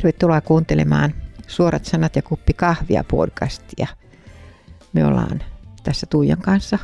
Tervetuloa 0.00 0.40
kuuntelemaan 0.40 1.14
Suorat 1.46 1.84
sanat 1.84 2.16
ja 2.16 2.22
kuppi 2.22 2.52
kahvia 2.52 3.04
podcastia. 3.04 3.86
Me 4.92 5.04
ollaan 5.04 5.42
tässä 5.84 6.06
Tuijan 6.06 6.38
kanssa. 6.38 6.78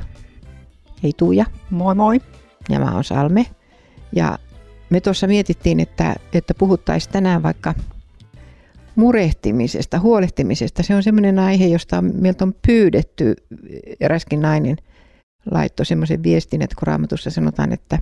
Hei 1.03 1.13
Tuija. 1.17 1.45
Moi 1.71 1.95
moi. 1.95 2.21
Ja 2.69 2.79
mä 2.79 2.95
oon 2.95 3.05
Salme. 3.05 3.47
Ja 4.13 4.39
me 4.91 5.01
tuossa 5.01 5.27
mietittiin, 5.27 5.81
että, 5.81 6.15
että 6.33 6.55
puhuttaisiin 6.55 7.13
tänään 7.13 7.43
vaikka 7.43 7.75
murehtimisesta, 8.97 9.99
huolehtimisesta. 9.99 10.83
Se 10.83 10.95
on 10.95 11.03
semmoinen 11.03 11.39
aihe, 11.39 11.67
josta 11.67 12.03
meiltä 12.03 12.45
on 12.45 12.55
pyydetty. 12.67 13.35
Eräskin 14.01 14.41
nainen 14.41 14.77
laittoi 15.51 15.87
semmoisen 15.87 16.23
viestin, 16.23 16.63
että 16.63 16.77
kun 16.79 16.87
raamatussa 16.87 17.31
sanotaan, 17.31 17.73
että 17.73 17.99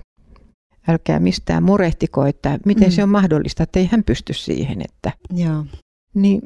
älkää 0.87 1.19
mistään 1.19 1.63
murehtiko, 1.63 2.25
että 2.25 2.59
miten 2.65 2.87
mm. 2.87 2.91
se 2.91 3.03
on 3.03 3.09
mahdollista, 3.09 3.63
että 3.63 3.79
ei 3.79 3.89
hän 3.91 4.03
pysty 4.03 4.33
siihen. 4.33 4.81
Että, 4.81 5.11
Joo. 5.33 5.65
Niin 6.13 6.41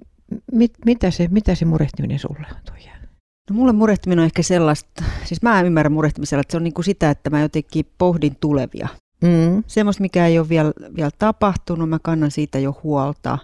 mit, 0.52 0.74
mitä, 0.86 1.12
se, 1.12 1.28
mitä 1.32 1.56
se 1.56 1.66
murehtiminen 1.66 2.20
sulle 2.20 2.48
on, 2.50 2.56
Tuija? 2.66 2.92
No 3.50 3.56
mulle 3.56 3.74
murehtiminen 3.74 4.20
on 4.20 4.26
ehkä 4.26 4.44
sellaista, 4.44 5.04
siis 5.26 5.42
mä 5.42 5.62
ymmärrän 5.62 5.92
murehtimisella, 5.92 6.42
että 6.42 6.52
se 6.52 6.58
on 6.58 6.64
niin 6.64 6.74
kuin 6.74 6.86
sitä, 6.86 7.10
että 7.10 7.30
mä 7.30 7.42
jotenkin 7.42 7.86
pohdin 7.98 8.36
tulevia. 8.40 8.88
Mm. 9.22 9.64
Semmoista, 9.68 10.02
mikä 10.02 10.28
ei 10.28 10.40
ole 10.40 10.50
vielä, 10.50 10.72
vielä 10.96 11.12
tapahtunut, 11.18 11.90
mä 11.90 12.00
kannan 12.00 12.32
siitä 12.32 12.60
jo 12.60 12.80
huolta. 12.84 13.38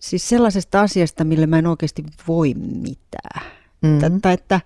Siis 0.00 0.28
sellaisesta 0.28 0.80
asiasta, 0.80 1.24
mille 1.24 1.46
mä 1.46 1.58
en 1.58 1.66
oikeasti 1.66 2.04
voi 2.28 2.54
mitään. 2.54 3.42
Mm. 3.82 4.20
Tai 4.20 4.34
että, 4.34 4.60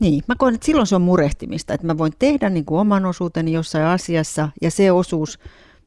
niin, 0.00 0.22
mä 0.28 0.34
koen, 0.38 0.54
että 0.54 0.66
silloin 0.66 0.86
se 0.86 0.96
on 0.96 1.02
murehtimista, 1.02 1.74
että 1.74 1.86
mä 1.86 1.98
voin 1.98 2.12
tehdä 2.18 2.50
niin 2.50 2.64
kuin 2.64 2.80
oman 2.80 3.06
osuuteni 3.06 3.52
jossain 3.52 3.84
asiassa, 3.84 4.48
ja 4.62 4.70
se 4.70 4.92
osuus, 4.92 5.38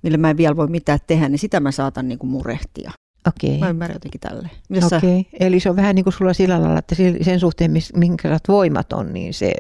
mille 0.02 0.18
mä 0.18 0.30
en 0.30 0.38
vielä 0.38 0.56
voi 0.56 0.68
mitään 0.68 1.00
tehdä, 1.08 1.30
niin 1.30 1.40
sitä 1.40 1.60
mä 1.60 1.72
saatan 1.72 2.08
niin 2.08 2.20
kuin 2.20 2.30
murehtia. 2.30 2.92
Okei. 3.28 3.58
Mä 3.58 3.70
ymmärrän 3.70 3.96
jotenkin 3.96 4.22
tälle. 4.22 4.50
Okei, 4.98 5.28
eli 5.40 5.60
se 5.60 5.70
on 5.70 5.76
vähän 5.76 5.96
niin 5.96 6.04
kuin 6.04 6.14
sulla 6.14 6.34
sillä 6.34 6.62
lailla, 6.62 6.80
että 6.80 6.96
sen 7.22 7.40
suhteen, 7.40 7.72
minkä 7.96 8.30
sä 8.30 8.40
voimat 8.48 8.94
on, 8.94 9.14
niin 9.14 9.34
se... 9.34 9.54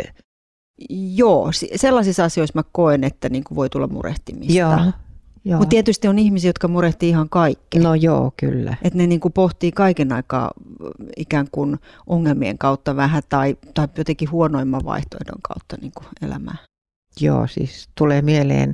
Joo, 0.89 1.51
sellaisissa 1.75 2.23
asioissa 2.23 2.59
mä 2.59 2.63
koen, 2.71 3.03
että 3.03 3.29
niin 3.29 3.43
kuin 3.43 3.55
voi 3.55 3.69
tulla 3.69 3.87
murehtimista. 3.87 4.53
Joo. 4.53 4.79
Joo. 5.47 5.59
Mutta 5.59 5.69
tietysti 5.69 6.07
on 6.07 6.19
ihmisiä, 6.19 6.49
jotka 6.49 6.67
murehtii 6.67 7.09
ihan 7.09 7.29
kaikkea. 7.29 7.81
No 7.81 7.95
joo, 7.95 8.33
kyllä. 8.37 8.77
Että 8.81 8.97
ne 8.97 9.07
niin 9.07 9.19
kuin 9.19 9.33
pohtii 9.33 9.71
kaiken 9.71 10.11
aikaa 10.11 10.51
ikään 11.17 11.47
kuin 11.51 11.79
ongelmien 12.07 12.57
kautta 12.57 12.95
vähän 12.95 13.23
tai, 13.29 13.57
tai 13.73 13.87
jotenkin 13.97 14.31
huonoimman 14.31 14.85
vaihtoehdon 14.85 15.41
kautta 15.41 15.77
niin 15.81 15.91
kuin 15.95 16.07
elämää. 16.21 16.57
Joo, 17.19 17.47
siis 17.47 17.89
tulee 17.95 18.21
mieleen 18.21 18.73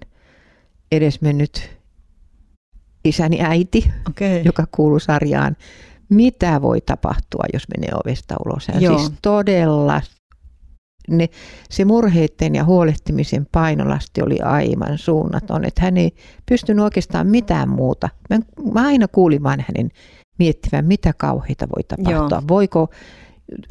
edesmennyt 0.91 1.69
isäni 3.05 3.41
äiti, 3.41 3.91
okay. 4.09 4.41
joka 4.45 4.67
kuuluu 4.71 4.99
sarjaan. 4.99 5.57
Mitä 6.09 6.61
voi 6.61 6.81
tapahtua, 6.81 7.43
jos 7.53 7.63
menee 7.77 7.91
ovesta 8.05 8.35
ulos? 8.45 8.67
Hän 8.67 8.79
siis 8.79 9.11
todella 9.21 10.01
ne, 11.09 11.29
se 11.69 11.85
murheiden 11.85 12.55
ja 12.55 12.63
huolehtimisen 12.63 13.47
painolasti 13.51 14.21
oli 14.21 14.39
aivan 14.39 14.97
suunnaton, 14.97 15.65
että 15.65 15.81
hän 15.81 15.97
ei 15.97 16.11
pystynyt 16.45 16.83
oikeastaan 16.83 17.27
mitään 17.27 17.69
muuta. 17.69 18.09
Mä, 18.29 18.39
mä 18.73 18.87
aina 18.87 19.07
kuulin 19.07 19.43
vain 19.43 19.65
hänen 19.67 19.91
miettivän, 20.39 20.85
mitä 20.85 21.13
kauheita 21.17 21.67
voi 21.69 21.83
tapahtua. 21.83 22.37
Joo. 22.37 22.47
Voiko 22.47 22.89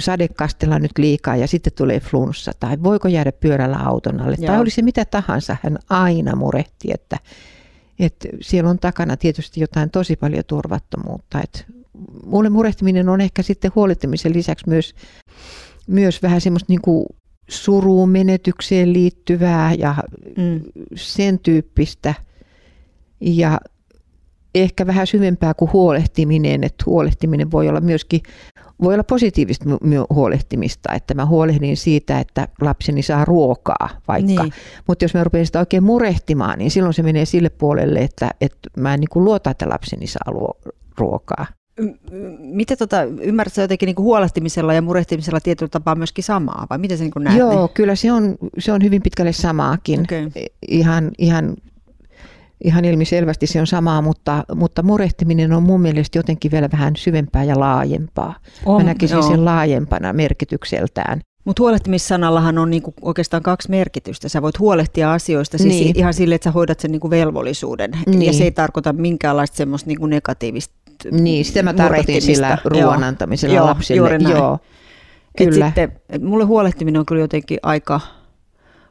sade 0.01 0.29
kastella 0.29 0.79
nyt 0.79 0.99
liikaa 0.99 1.37
ja 1.37 1.47
sitten 1.47 1.73
tulee 1.73 2.01
flunssa, 2.01 2.53
tai 2.61 2.83
voiko 2.83 3.09
jäädä 3.09 3.33
pyörällä 3.33 3.77
auton 3.77 4.21
alle, 4.21 4.37
Joo. 4.39 4.47
tai 4.47 4.61
oli 4.61 4.71
se 4.71 4.83
mitä 4.83 5.05
tahansa, 5.05 5.57
hän 5.63 5.79
aina 5.91 6.37
murehti, 6.37 6.89
että, 6.95 7.17
että 7.99 8.29
siellä 8.41 8.71
on 8.71 8.79
takana 8.79 9.17
tietysti 9.17 9.61
jotain 9.61 9.91
tosi 9.91 10.17
paljon 10.17 10.45
turvattomuutta. 10.47 11.41
Että 11.45 11.65
mulle 12.27 12.51
murehtiminen 12.51 13.09
on 13.09 13.21
ehkä 13.21 13.43
sitten 13.43 13.73
huolehtimisen 13.75 14.33
lisäksi 14.33 14.69
myös, 14.69 14.95
myös 15.87 16.23
vähän 16.23 16.41
semmoista 16.41 16.73
niin 16.73 16.83
kuin 16.83 17.07
suruun, 17.49 18.09
menetykseen 18.09 18.93
liittyvää 18.93 19.75
ja 19.75 19.95
mm. 20.37 20.61
sen 20.95 21.39
tyyppistä. 21.39 22.15
Ja 23.21 23.61
ehkä 24.55 24.87
vähän 24.87 25.07
syvempää 25.07 25.55
kuin 25.55 25.73
huolehtiminen, 25.73 26.65
että 26.65 26.85
huolehtiminen 26.87 27.51
voi 27.51 27.69
olla 27.69 27.81
myöskin 27.81 28.21
voi 28.83 28.95
olla 28.95 29.05
positiivista 29.05 29.65
huolehtimista, 30.11 30.93
että 30.93 31.15
mä 31.15 31.27
huolehdin 31.27 31.77
siitä, 31.77 32.21
että 32.21 32.49
lapseni 32.61 33.03
saa 33.03 33.25
ruokaa 33.25 33.89
vaikka. 34.09 34.43
Niin. 34.43 34.53
Mutta 34.89 35.05
jos 35.05 35.15
mä 35.15 35.25
rupean 35.25 35.47
sitä 35.47 35.59
oikein 35.59 35.85
murehtimaan, 35.85 36.59
niin 36.59 36.71
silloin 36.71 36.95
se 36.95 37.03
menee 37.03 37.25
sille 37.25 37.51
puolelle, 37.51 38.01
että, 38.01 38.31
että 38.41 38.71
mä 38.77 38.95
en 38.95 39.01
niin 39.01 39.25
luota, 39.25 39.51
että 39.51 39.69
lapseni 39.69 40.07
saa 40.07 40.33
ruokaa. 40.99 41.47
Miten 42.39 42.79
tota, 42.79 43.03
ymmärrätkö 43.03 43.61
jotenkin 43.61 43.87
niin 43.87 43.97
huolehtimisella 43.99 44.75
ja 44.75 44.83
murehtimisella 44.83 45.41
tietyllä 45.41 45.71
tapaa 45.71 45.95
myöskin 45.95 46.25
samaa, 46.25 46.67
vai 46.71 46.79
miten 46.79 46.99
se 46.99 47.05
niin 47.05 47.13
näet? 47.21 47.39
Joo, 47.39 47.63
ne? 47.63 47.69
kyllä 47.75 47.95
se 47.95 48.13
on, 48.13 48.37
se 48.59 48.73
on 48.73 48.83
hyvin 48.83 49.03
pitkälle 49.03 49.33
samaakin. 49.33 50.01
Okay. 50.01 50.31
Ihan, 50.69 51.11
ihan, 51.19 51.57
ihan 52.65 52.85
ilmiselvästi 52.85 53.47
se 53.47 53.61
on 53.61 53.67
samaa, 53.67 54.03
mutta, 54.03 54.45
mutta 54.55 54.83
murehtiminen 54.83 55.53
on 55.53 55.63
mun 55.63 55.81
mielestä 55.81 56.19
jotenkin 56.19 56.51
vielä 56.51 56.69
vähän 56.73 56.97
syvempää 56.97 57.45
ja 57.45 57.61
laajempaa. 57.61 58.35
On, 58.67 58.83
Mä 58.83 58.87
näkisin 58.87 59.17
joo. 59.17 59.29
sen 59.29 59.45
laajempana 59.45 60.13
merkitykseltään. 60.13 61.21
Mutta 61.45 61.63
huolehtimissanallahan 61.63 62.59
on 62.59 62.71
niinku 62.71 62.95
oikeastaan 63.03 63.43
kaksi 63.43 63.71
merkitystä. 63.71 64.29
Sä 64.29 64.43
voit 64.43 64.59
huolehtia 64.59 65.13
asioista 65.13 65.59
siis 65.59 65.75
niin. 65.75 65.99
ihan 65.99 66.15
sille, 66.15 66.35
että 66.35 66.45
sä 66.45 66.51
hoidat 66.51 66.81
sen 66.81 66.93
niinku 66.93 67.11
velvollisuuden. 67.11 67.91
Niin. 68.07 68.23
Ja 68.23 68.33
se 68.33 68.45
ei 68.45 68.51
tarkoita 68.51 68.93
minkäänlaista 68.93 69.57
semmoista 69.57 69.89
niinku 69.89 70.07
negatiivista 70.07 70.75
Niin, 71.11 71.45
sitä 71.45 71.63
mä 71.63 71.75
tarkoitin 71.75 72.23
sillä 72.23 72.59
ruoan 72.65 73.05
antamisella 73.05 73.55
joo, 73.55 73.67
lapselle. 73.67 73.99
Juuri 73.99 74.19
näin. 74.19 74.37
Joo, 74.37 74.59
kyllä. 75.39 75.67
Et 75.67 75.75
sitten, 75.75 76.01
et 76.09 76.23
mulle 76.23 76.45
huolehtiminen 76.45 76.99
on 76.99 77.07
kyllä 77.07 77.21
jotenkin 77.21 77.59
aika, 77.63 78.01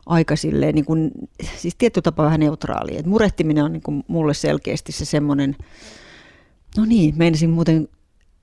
aika 0.05 0.35
silleen, 0.35 0.75
niin 0.75 0.85
kuin, 0.85 1.11
siis 1.57 1.75
tietty 1.77 2.01
tapa 2.01 2.23
vähän 2.23 2.39
neutraali. 2.39 2.97
Et 2.97 3.05
murehtiminen 3.05 3.63
on 3.63 3.73
niin 3.73 3.83
kuin 3.83 4.03
mulle 4.07 4.33
selkeästi 4.33 4.91
se 4.91 5.05
semmoinen, 5.05 5.55
no 6.77 6.85
niin, 6.85 7.13
menisin 7.17 7.49
muuten 7.49 7.87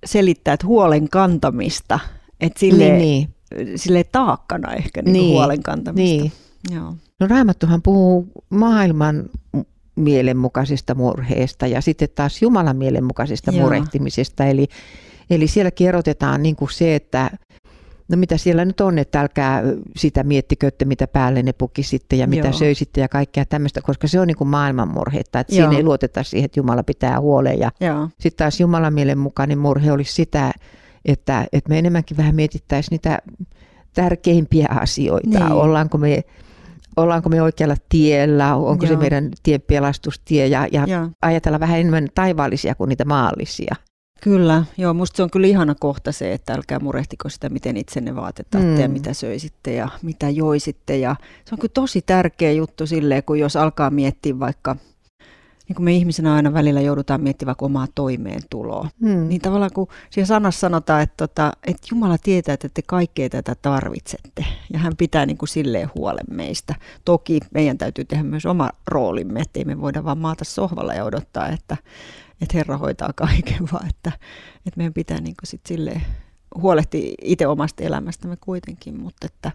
selittää, 0.06 0.54
että 0.54 0.66
huolen 0.66 1.08
kantamista. 1.08 1.98
Että 2.40 2.60
silleen, 2.60 2.98
niin, 2.98 3.28
niin. 3.56 3.78
silleen 3.78 4.04
taakkana 4.12 4.72
ehkä 4.72 5.02
niin 5.02 5.12
niin, 5.12 5.30
huolen 5.30 5.62
kantamista. 5.62 6.22
Niin. 6.22 6.32
Joo. 6.74 6.94
No 7.20 7.26
Raamattuhan 7.26 7.82
puhuu 7.82 8.28
maailman 8.50 9.30
mielenmukaisesta 9.98 10.94
murheesta 10.94 11.66
ja 11.66 11.80
sitten 11.80 12.08
taas 12.14 12.42
Jumalan 12.42 12.76
mielenmukaisesta 12.76 13.50
Joo. 13.50 13.62
murehtimisesta. 13.62 14.44
Eli, 14.44 14.66
eli 15.30 15.46
siellä 15.46 15.70
erotetaan 15.80 16.42
niin 16.42 16.56
kuin 16.56 16.72
se, 16.72 16.94
että 16.94 17.30
no 18.08 18.16
mitä 18.16 18.36
siellä 18.36 18.64
nyt 18.64 18.80
on, 18.80 18.98
että 18.98 19.20
älkää 19.20 19.62
sitä 19.96 20.22
miettikö, 20.22 20.68
että 20.68 20.84
mitä 20.84 21.06
päälle 21.06 21.42
ne 21.42 21.52
pukisitte 21.52 22.16
ja 22.16 22.26
mitä 22.26 22.48
Joo. 22.48 22.52
söisitte 22.52 23.00
ja 23.00 23.08
kaikkea 23.08 23.44
tämmöistä, 23.44 23.80
koska 23.80 24.08
se 24.08 24.20
on 24.20 24.26
niin 24.26 24.36
kuin 24.36 24.48
maailmanmurhetta, 24.48 25.40
että 25.40 25.54
Joo. 25.54 25.66
siinä 25.66 25.78
ei 25.78 25.84
luoteta 25.84 26.22
siihen, 26.22 26.44
että 26.44 26.60
Jumala 26.60 26.82
pitää 26.82 27.20
huolen. 27.20 27.58
Ja 27.58 27.70
sitten 28.20 28.44
taas 28.44 28.60
Jumalan 28.60 28.94
mielenmukainen 28.94 29.58
murhe 29.58 29.92
olisi 29.92 30.12
sitä, 30.12 30.52
että, 31.04 31.46
että 31.52 31.68
me 31.70 31.78
enemmänkin 31.78 32.16
vähän 32.16 32.34
mietittäisiin 32.34 32.90
niitä 32.90 33.18
tärkeimpiä 33.94 34.68
asioita. 34.70 35.38
Niin. 35.38 35.52
Ollaanko 35.52 35.98
me 35.98 36.24
ollaanko 36.98 37.28
me 37.28 37.42
oikealla 37.42 37.76
tiellä, 37.88 38.54
onko 38.54 38.86
Joo. 38.86 38.94
se 38.94 38.96
meidän 38.96 39.30
tien 39.42 39.60
pelastustie 39.66 40.46
ja, 40.46 40.66
ja 40.72 41.08
ajatella 41.22 41.60
vähän 41.60 41.78
enemmän 41.80 42.08
taivaallisia 42.14 42.74
kuin 42.74 42.88
niitä 42.88 43.04
maallisia. 43.04 43.74
Kyllä, 44.20 44.64
joo, 44.78 44.94
musta 44.94 45.16
se 45.16 45.22
on 45.22 45.30
kyllä 45.30 45.46
ihana 45.46 45.74
kohta 45.74 46.12
se, 46.12 46.32
että 46.32 46.52
älkää 46.52 46.78
murehtiko 46.78 47.28
sitä, 47.28 47.48
miten 47.48 47.76
itsenne 47.76 48.16
vaatetatte 48.16 48.66
mm. 48.66 48.80
ja 48.80 48.88
mitä 48.88 49.12
söisitte 49.12 49.74
ja 49.74 49.88
mitä 50.02 50.30
joisitte. 50.30 50.96
Ja 50.96 51.16
se 51.44 51.54
on 51.54 51.58
kyllä 51.58 51.72
tosi 51.74 52.02
tärkeä 52.02 52.52
juttu 52.52 52.86
silleen, 52.86 53.24
kun 53.24 53.38
jos 53.38 53.56
alkaa 53.56 53.90
miettiä 53.90 54.38
vaikka 54.38 54.76
niin 55.68 55.76
kuin 55.76 55.84
me 55.84 55.92
ihmisenä 55.92 56.34
aina 56.34 56.52
välillä 56.52 56.80
joudutaan 56.80 57.20
miettimään 57.20 57.48
vaikka 57.48 57.66
omaa 57.66 57.86
toimeentuloa, 57.94 58.88
hmm. 59.00 59.28
niin 59.28 59.40
tavallaan 59.40 59.70
kun 59.74 59.88
siinä 60.10 60.26
sanassa 60.26 60.60
sanotaan, 60.60 61.02
että, 61.02 61.14
tota, 61.16 61.52
että 61.66 61.86
Jumala 61.90 62.18
tietää, 62.18 62.52
että 62.52 62.68
te 62.68 62.82
kaikkea 62.86 63.28
tätä 63.28 63.54
tarvitsette, 63.62 64.46
ja 64.72 64.78
hän 64.78 64.96
pitää 64.96 65.26
niin 65.26 65.38
kuin 65.38 65.48
silleen 65.48 65.90
huolen 65.94 66.26
meistä. 66.30 66.74
Toki 67.04 67.40
meidän 67.54 67.78
täytyy 67.78 68.04
tehdä 68.04 68.22
myös 68.22 68.46
oma 68.46 68.70
roolimme, 68.86 69.40
ettei 69.40 69.64
me 69.64 69.80
voida 69.80 70.04
vaan 70.04 70.18
maata 70.18 70.44
sohvalla 70.44 70.94
ja 70.94 71.04
odottaa, 71.04 71.48
että, 71.48 71.76
että 72.42 72.56
Herra 72.56 72.76
hoitaa 72.76 73.12
kaiken, 73.14 73.68
vaan 73.72 73.88
että, 73.88 74.12
että 74.66 74.76
meidän 74.76 74.94
pitää 74.94 75.20
niin 75.20 75.34
kuin 75.40 75.48
sit 75.48 75.66
silleen 75.66 76.02
huolehtia 76.54 77.14
itse 77.22 77.46
omasta 77.46 77.84
elämästämme 77.84 78.36
kuitenkin, 78.40 79.00
mutta 79.00 79.26
että, 79.26 79.52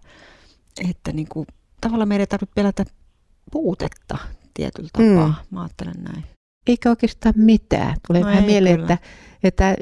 että 0.89 1.12
niin 1.12 1.27
kuin, 1.30 1.48
tavallaan 1.81 2.07
meidän 2.07 2.21
ei 2.21 2.27
tarvitse 2.27 2.54
pelätä 2.56 2.86
puutetta 3.51 4.18
tietyllä 4.54 4.90
tapaa. 4.94 5.28
Mm. 5.28 5.56
Mä 5.56 5.62
ajattelen 5.62 6.04
näin. 6.04 6.24
Eikä 6.68 6.90
oikeastaan 6.90 7.34
mitään. 7.38 7.96
Tulee 8.08 8.22
no 8.22 8.28
vähän 8.28 8.44
mieleen, 8.44 8.80
että, 8.80 8.98
että 9.44 9.76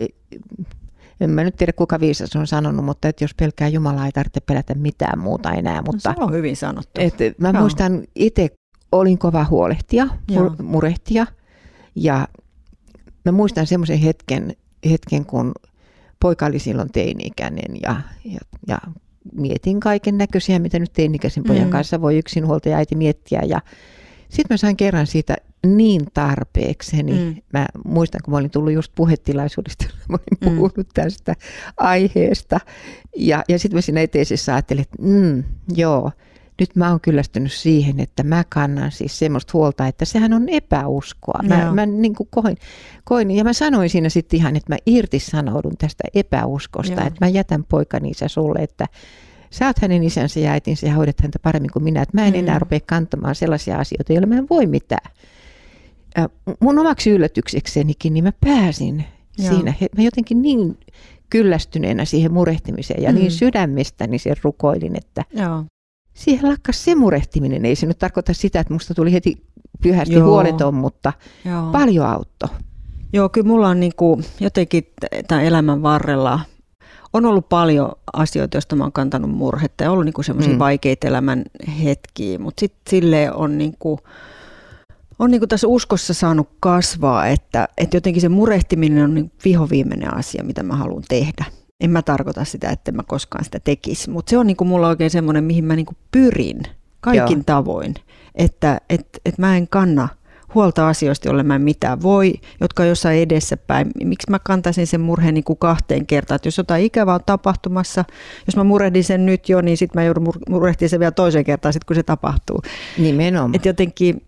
en 1.22 1.30
mä 1.30 1.44
nyt 1.44 1.56
tiedä 1.56 1.74
kuka 1.74 2.00
viisas 2.00 2.36
on 2.36 2.48
sanonut, 2.48 2.86
mutta 2.86 3.08
että 3.08 3.24
jos 3.24 3.36
pelkää 3.36 3.68
Jumalaa 3.68 4.06
ei 4.06 4.12
tarvitse 4.12 4.40
pelätä 4.40 4.76
mitään 4.76 5.20
muuta 5.20 5.52
enää. 5.52 5.82
Mutta, 5.82 6.10
no, 6.10 6.16
se 6.16 6.24
on 6.24 6.34
hyvin 6.34 6.56
sanottu. 6.56 7.02
Että 7.02 7.24
mä 7.38 7.50
Joo. 7.50 7.62
muistan 7.62 8.04
itse 8.16 8.50
olin 8.92 9.18
kova 9.18 9.46
huolehtia, 9.50 10.08
Joo. 10.30 10.56
murehtia 10.64 11.26
ja 11.96 12.28
mä 13.26 13.32
muistan 13.32 13.68
semmoisen 13.68 13.98
hetken, 13.98 14.56
hetken, 14.90 15.26
kun 15.26 15.52
poika 16.22 16.46
oli 16.46 16.60
silloin 16.60 16.92
teini-ikäinen 16.92 17.82
ja, 17.84 18.02
ja, 18.26 18.40
ja 18.68 18.78
mietin 19.34 19.80
kaiken 19.80 20.18
näköisiä, 20.18 20.60
mitä 20.60 20.80
nyt 20.80 20.94
teini-ikäisen 20.94 21.44
pojan 21.44 21.66
mm. 21.66 21.70
kanssa 21.70 22.02
voi 22.02 22.18
yksinhuoltaja 22.18 22.78
äiti 22.78 22.96
miettiä. 22.96 23.42
Ja 23.46 23.62
sitten 24.32 24.54
mä 24.54 24.58
sain 24.58 24.78
kerran 24.78 25.08
siitä 25.08 25.38
niin 25.66 26.02
tarpeekseni. 26.14 27.12
Mm. 27.12 27.42
Mä 27.54 27.66
muistan, 27.86 28.22
kun 28.26 28.32
mä 28.32 28.38
olin 28.38 28.52
tullut 28.52 28.74
just 28.74 28.92
puhetilaisuudesta, 28.96 29.86
mä 30.10 30.18
olin 30.18 30.54
mm. 30.54 30.58
puhunut 30.58 30.88
tästä 30.94 31.36
aiheesta. 31.78 32.60
Ja, 33.18 33.44
ja 33.50 33.60
sitten 33.60 33.78
mä 33.78 33.82
siinä 33.82 34.02
eteisessä 34.02 34.54
ajattelin, 34.54 34.82
että 34.82 34.98
mm, 35.02 35.44
joo, 35.76 36.12
nyt 36.60 36.76
mä 36.76 36.90
oon 36.90 37.02
kyllästynyt 37.02 37.52
siihen, 37.52 38.00
että 38.00 38.24
mä 38.24 38.44
kannan 38.50 38.92
siis 38.92 39.20
semmoista 39.20 39.52
huolta, 39.54 39.88
että 39.88 40.06
sehän 40.06 40.34
on 40.34 40.50
epäuskoa. 40.50 41.40
Mä, 41.44 41.72
mä 41.74 41.86
niin 41.86 42.16
kuin 42.16 42.30
koin, 42.32 42.58
koin, 43.04 43.32
ja 43.32 43.44
mä 43.44 43.54
sanoin 43.54 43.90
siinä 43.90 44.10
sitten 44.10 44.38
ihan, 44.38 44.56
että 44.56 44.74
mä 44.74 44.78
irtisanoudun 44.86 45.78
tästä 45.78 46.04
epäuskosta, 46.14 46.94
Joo. 46.94 47.08
että 47.08 47.26
mä 47.26 47.30
jätän 47.30 47.64
poikani 47.64 48.10
isä 48.10 48.28
sulle, 48.28 48.60
että 48.60 48.88
sä 49.52 49.68
oot 49.68 49.80
hänen 49.80 50.04
isänsä 50.04 50.40
ja 50.40 50.52
äitinsä 50.52 50.88
ja 50.88 50.94
hoidat 50.94 51.22
häntä 51.22 51.40
paremmin 51.40 51.72
kuin 51.72 51.84
minä, 51.84 52.02
että 52.02 52.18
mä 52.18 52.26
en 52.26 52.34
mm. 52.34 52.40
enää 52.40 52.60
rupea 52.60 52.80
kantamaan 52.86 53.36
sellaisia 53.36 53.80
asioita, 53.80 54.14
joilla 54.14 54.28
mä 54.28 54.38
en 54.38 54.50
voi 54.50 54.66
mitään. 54.66 55.12
Ja 56.18 56.30
mun 56.60 56.80
omaksi 56.80 57.10
yllätykseksenikin, 57.10 58.14
niin 58.14 58.24
mä 58.24 58.32
pääsin 58.46 59.06
Joo. 59.38 59.54
siinä. 59.54 59.74
Mä 59.98 60.04
jotenkin 60.04 60.42
niin 60.42 60.78
kyllästyneenä 61.30 62.06
siihen 62.06 62.34
murehtimiseen 62.34 63.04
ja 63.04 63.10
niin 63.10 63.16
mm. 63.16 63.22
niin 63.22 63.32
sydämestäni 63.32 64.18
sen 64.18 64.36
rukoilin, 64.44 64.98
että 64.98 65.26
Joo 65.34 65.66
siihen 66.14 66.50
lakkas 66.50 66.86
se 66.86 66.96
murehtiminen. 66.96 67.66
Ei 67.66 67.76
se 67.76 67.86
nyt 67.86 68.00
tarkoita 68.00 68.34
sitä, 68.34 68.60
että 68.60 68.74
musta 68.74 68.94
tuli 68.94 69.14
heti 69.14 69.44
pyhästi 69.84 70.16
Joo. 70.16 70.28
huoleton, 70.28 70.74
mutta 70.74 71.14
Joo. 71.46 71.72
paljon 71.72 72.06
auttoi. 72.06 72.50
Joo, 73.14 73.30
kyllä 73.30 73.48
mulla 73.48 73.68
on 73.68 73.80
niin 73.80 73.96
kuin 73.96 74.26
jotenkin 74.40 74.84
tämän 75.28 75.44
elämän 75.44 75.82
varrella 75.82 76.40
on 77.14 77.26
ollut 77.26 77.50
paljon 77.50 77.92
asioita, 78.14 78.58
joista 78.58 78.76
mä 78.76 78.84
oon 78.84 78.92
kantanut 78.92 79.32
murhetta 79.32 79.84
ja 79.84 79.92
ollut 79.92 80.06
niin 80.06 80.24
semmoisia 80.24 80.54
mm. 80.54 80.60
vaikeita 80.60 81.08
elämän 81.08 81.44
hetkiä, 81.84 82.40
mutta 82.40 82.60
sitten 82.60 82.90
sille 82.90 83.32
on 83.32 83.58
niin 83.58 83.76
kuin, 83.80 84.00
on 85.20 85.32
niin 85.32 85.42
kuin 85.42 85.50
tässä 85.50 85.68
uskossa 85.68 86.14
saanut 86.14 86.50
kasvaa, 86.60 87.28
että, 87.28 87.68
että 87.78 87.98
jotenkin 87.98 88.22
se 88.22 88.30
murehtiminen 88.30 89.04
on 89.04 89.14
niin 89.14 89.32
vihoviimeinen 89.46 90.18
asia, 90.18 90.44
mitä 90.44 90.64
mä 90.64 90.76
haluan 90.76 91.04
tehdä 91.10 91.46
en 91.82 91.90
mä 91.90 92.02
tarkoita 92.02 92.46
sitä, 92.46 92.70
että 92.70 92.92
mä 92.92 93.04
koskaan 93.08 93.44
sitä 93.44 93.60
tekisi, 93.60 94.10
mutta 94.10 94.30
se 94.30 94.38
on 94.38 94.48
niin 94.48 94.58
kuin 94.58 94.68
mulla 94.68 94.88
oikein 94.88 95.10
semmoinen, 95.10 95.44
mihin 95.44 95.66
mä 95.66 95.76
niin 95.76 95.86
kuin 95.86 95.98
pyrin 96.12 96.64
kaikin 97.02 97.38
Joo. 97.38 97.44
tavoin, 97.46 97.96
että 98.36 98.82
et, 98.90 99.08
et 99.26 99.38
mä 99.38 99.58
en 99.58 99.68
kanna 99.68 100.08
huolta 100.56 100.90
asioista, 100.90 101.28
joille 101.28 101.44
mä 101.44 101.56
en 101.56 101.62
mitään 101.62 102.02
voi, 102.02 102.34
jotka 102.62 102.84
on 102.84 102.90
jossain 102.90 103.20
edessäpäin. 103.20 103.92
Miksi 104.04 104.32
mä 104.32 104.40
kantaisin 104.40 104.88
sen 104.88 105.02
murheen 105.02 105.34
niin 105.34 105.44
kuin 105.44 105.60
kahteen 105.60 106.06
kertaan? 106.06 106.36
Että 106.36 106.48
jos 106.48 106.58
jotain 106.58 106.86
ikävää 106.86 107.16
on 107.16 107.22
tapahtumassa, 107.26 108.06
jos 108.48 108.56
mä 108.56 108.64
murehdin 108.64 109.04
sen 109.04 109.26
nyt 109.26 109.50
jo, 109.50 109.62
niin 109.62 109.78
sitten 109.78 110.02
mä 110.02 110.06
joudun 110.06 110.34
murehtimaan 110.50 110.90
sen 110.90 111.00
vielä 111.00 111.12
toiseen 111.12 111.46
kertaan, 111.46 111.74
sit 111.74 111.84
kun 111.84 111.96
se 111.96 112.04
tapahtuu. 112.04 112.62
Nimenomaan. 112.98 113.56
Et 113.56 113.66
jotenkin, 113.66 114.22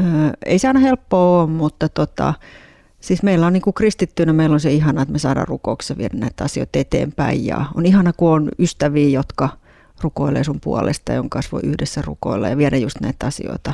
äh, 0.00 0.06
ei 0.46 0.58
se 0.58 0.68
aina 0.68 0.80
helppoa 0.80 1.42
ole, 1.42 1.50
mutta 1.50 1.88
tota, 1.88 2.34
Siis 3.02 3.22
meillä 3.22 3.46
on 3.46 3.52
niin 3.52 3.62
kuin 3.62 3.74
kristittynä, 3.74 4.32
meillä 4.32 4.54
on 4.54 4.60
se 4.60 4.72
ihana, 4.72 5.02
että 5.02 5.12
me 5.12 5.18
saadaan 5.18 5.48
rukouksessa 5.48 5.96
viedä 5.96 6.18
näitä 6.18 6.44
asioita 6.44 6.78
eteenpäin. 6.78 7.46
Ja 7.46 7.64
on 7.74 7.86
ihana, 7.86 8.12
kun 8.12 8.30
on 8.30 8.48
ystäviä, 8.58 9.08
jotka 9.08 9.48
rukoilee 10.00 10.44
sun 10.44 10.60
puolesta, 10.60 11.12
jonka 11.12 11.36
kanssa 11.36 11.52
voi 11.52 11.60
yhdessä 11.64 12.02
rukoilla 12.02 12.48
ja 12.48 12.56
viedä 12.56 12.76
just 12.76 13.00
näitä 13.00 13.26
asioita, 13.26 13.72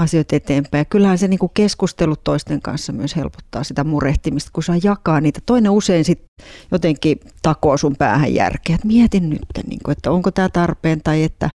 asioita 0.00 0.36
eteenpäin. 0.36 0.80
Ja 0.80 0.84
kyllähän 0.84 1.18
se 1.18 1.28
niin 1.28 1.38
kuin 1.38 1.52
keskustelut 1.54 2.24
toisten 2.24 2.62
kanssa 2.62 2.92
myös 2.92 3.16
helpottaa 3.16 3.64
sitä 3.64 3.84
murehtimista, 3.84 4.50
kun 4.52 4.62
saa 4.62 4.76
jakaa 4.82 5.20
niitä. 5.20 5.40
Toinen 5.46 5.72
usein 5.72 6.04
sitten 6.04 6.28
jotenkin 6.70 7.20
takoo 7.42 7.76
sun 7.76 7.96
päähän 7.96 8.34
järkeä, 8.34 8.74
että 8.74 8.86
mietin 8.86 9.30
nyt, 9.30 9.46
niin 9.66 9.80
kuin, 9.84 9.92
että 9.92 10.10
onko 10.10 10.30
tämä 10.30 10.48
tarpeen 10.48 11.00
tai 11.04 11.22
että, 11.22 11.48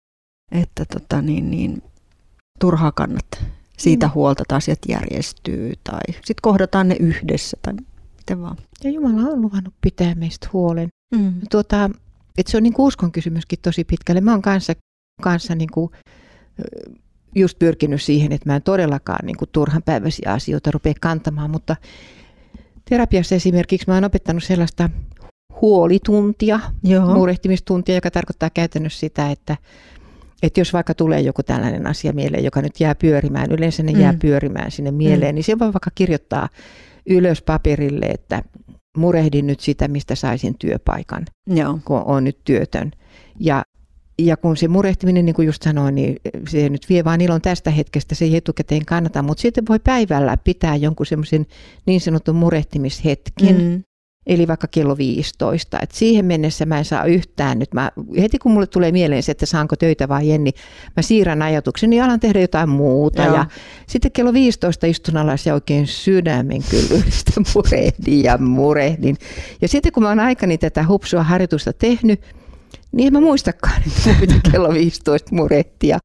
että 0.51 0.86
tota, 0.86 1.21
niin, 1.21 1.51
niin, 1.51 1.83
turhaa 2.59 2.92
kannattaa 2.92 3.42
siitä 3.77 4.07
mm. 4.07 4.12
huolta, 4.13 4.42
että 4.42 4.56
asiat 4.56 4.80
järjestyy 4.88 5.74
tai 5.83 6.01
sitten 6.13 6.41
kohdataan 6.41 6.88
ne 6.88 6.95
yhdessä 7.00 7.57
tai 7.62 7.74
miten 8.18 8.41
vaan. 8.41 8.57
Ja 8.83 8.89
Jumala 8.89 9.30
on 9.30 9.41
luvannut 9.41 9.74
pitää 9.81 10.15
meistä 10.15 10.50
huolen. 10.53 10.88
Mm. 11.15 11.33
Tuota, 11.51 11.89
että 12.38 12.51
se 12.51 12.57
on 12.57 12.63
niin 12.63 12.74
uskon 12.77 13.12
kysymyskin 13.12 13.59
tosi 13.62 13.83
pitkälle. 13.83 14.21
Mä 14.21 14.31
oon 14.31 14.41
kanssa, 14.41 14.74
kanssa 15.21 15.56
niin 15.56 15.71
kuin, 15.71 15.91
just 17.36 17.60
pyrkinyt 17.60 18.02
siihen, 18.02 18.32
että 18.32 18.50
mä 18.50 18.56
en 18.56 18.62
todellakaan 18.62 19.26
niin 19.26 19.38
kuin 19.38 19.50
turhan 19.52 19.84
päiväisiä 19.84 20.34
asioita 20.34 20.72
rupea 20.72 20.94
kantamaan, 21.02 21.52
mutta 21.52 21.76
terapiassa 22.90 23.36
esimerkiksi 23.36 23.86
mä 23.88 23.94
oon 23.94 24.04
opettanut 24.04 24.44
sellaista 24.44 24.90
huolituntia, 25.62 26.60
Joo. 26.84 27.14
murehtimistuntia, 27.14 27.96
joka 27.96 28.12
tarkoittaa 28.12 28.50
käytännössä 28.50 29.00
sitä, 29.00 29.32
että 29.32 29.58
että 30.44 30.60
jos 30.60 30.74
vaikka 30.74 30.94
tulee 30.94 31.22
joku 31.22 31.44
tällainen 31.44 31.88
asia 31.88 32.14
mieleen, 32.14 32.44
joka 32.44 32.62
nyt 32.62 32.80
jää 32.80 32.96
pyörimään, 32.96 33.52
yleensä 33.52 33.84
ne 33.84 33.92
mm. 33.92 34.00
jää 34.00 34.14
pyörimään 34.22 34.72
sinne 34.72 34.92
mieleen, 34.92 35.32
mm. 35.32 35.36
niin 35.36 35.44
se 35.44 35.60
voi 35.60 35.74
vaikka 35.74 35.92
kirjoittaa 35.96 36.50
ylös 37.06 37.42
paperille, 37.42 38.06
että 38.06 38.44
murehdin 38.98 39.48
nyt 39.48 39.60
sitä, 39.60 39.88
mistä 39.88 40.16
saisin 40.16 40.56
työpaikan, 40.60 41.26
Joo. 41.48 41.80
kun 41.86 42.02
on 42.06 42.24
nyt 42.24 42.38
työtön. 42.44 42.92
Ja, 43.40 43.64
ja 44.19 44.38
kun 44.38 44.57
se 44.57 44.67
murehtiminen, 44.67 45.25
niin 45.25 45.35
kuin 45.35 45.45
just 45.45 45.62
sanoin, 45.62 45.95
niin 45.95 46.15
se 46.47 46.69
nyt 46.69 46.89
vie 46.89 47.03
vaan 47.03 47.21
ilon 47.21 47.41
tästä 47.41 47.71
hetkestä, 47.71 48.15
se 48.15 48.25
ei 48.25 48.35
etukäteen 48.35 48.85
kannata, 48.85 49.21
mutta 49.21 49.41
sitten 49.41 49.63
voi 49.69 49.79
päivällä 49.79 50.38
pitää 50.38 50.75
jonkun 50.75 51.06
semmoisen 51.06 51.45
niin 51.85 52.01
sanotun 52.01 52.35
murehtimishetken, 52.35 53.62
mm. 53.62 53.83
Eli 54.27 54.47
vaikka 54.47 54.67
kello 54.67 54.97
15. 54.97 55.79
Et 55.81 55.91
siihen 55.91 56.25
mennessä 56.25 56.65
mä 56.65 56.77
en 56.77 56.85
saa 56.85 57.06
yhtään 57.06 57.59
nyt. 57.59 57.73
Mä, 57.73 57.91
heti 58.21 58.39
kun 58.39 58.51
mulle 58.51 58.67
tulee 58.67 58.91
mieleen 58.91 59.23
se, 59.23 59.31
että 59.31 59.45
saanko 59.45 59.75
töitä 59.75 60.07
vai 60.07 60.31
en, 60.31 60.44
niin 60.44 60.53
mä 60.95 61.01
siirrän 61.01 61.41
ajatukseni 61.41 61.95
ja 61.95 62.06
alan 62.06 62.19
tehdä 62.19 62.39
jotain 62.39 62.69
muuta. 62.69 63.23
Joo. 63.23 63.35
Ja 63.35 63.45
sitten 63.88 64.12
kello 64.12 64.33
15 64.33 64.88
istun 64.88 65.17
alas 65.17 65.45
ja 65.45 65.53
oikein 65.53 65.88
sydämen 65.88 66.63
kyllyydestä 66.69 67.31
murehdin 67.56 68.23
ja 68.23 68.38
murehdin. 68.38 69.17
Ja 69.62 69.67
sitten 69.67 69.91
kun 69.91 70.03
mä 70.03 70.09
oon 70.09 70.19
aikani 70.19 70.57
tätä 70.57 70.88
hupsua 70.88 71.24
harjoitusta 71.24 71.74
tehnyt, 71.74 72.22
niin 72.91 73.08
en 73.08 73.13
mä 73.13 73.20
muistakaan, 73.20 73.82
että 73.88 74.10
mun 74.10 74.15
pitää 74.15 74.39
kello 74.51 74.74
15 74.74 75.36
murehtia. 75.36 76.00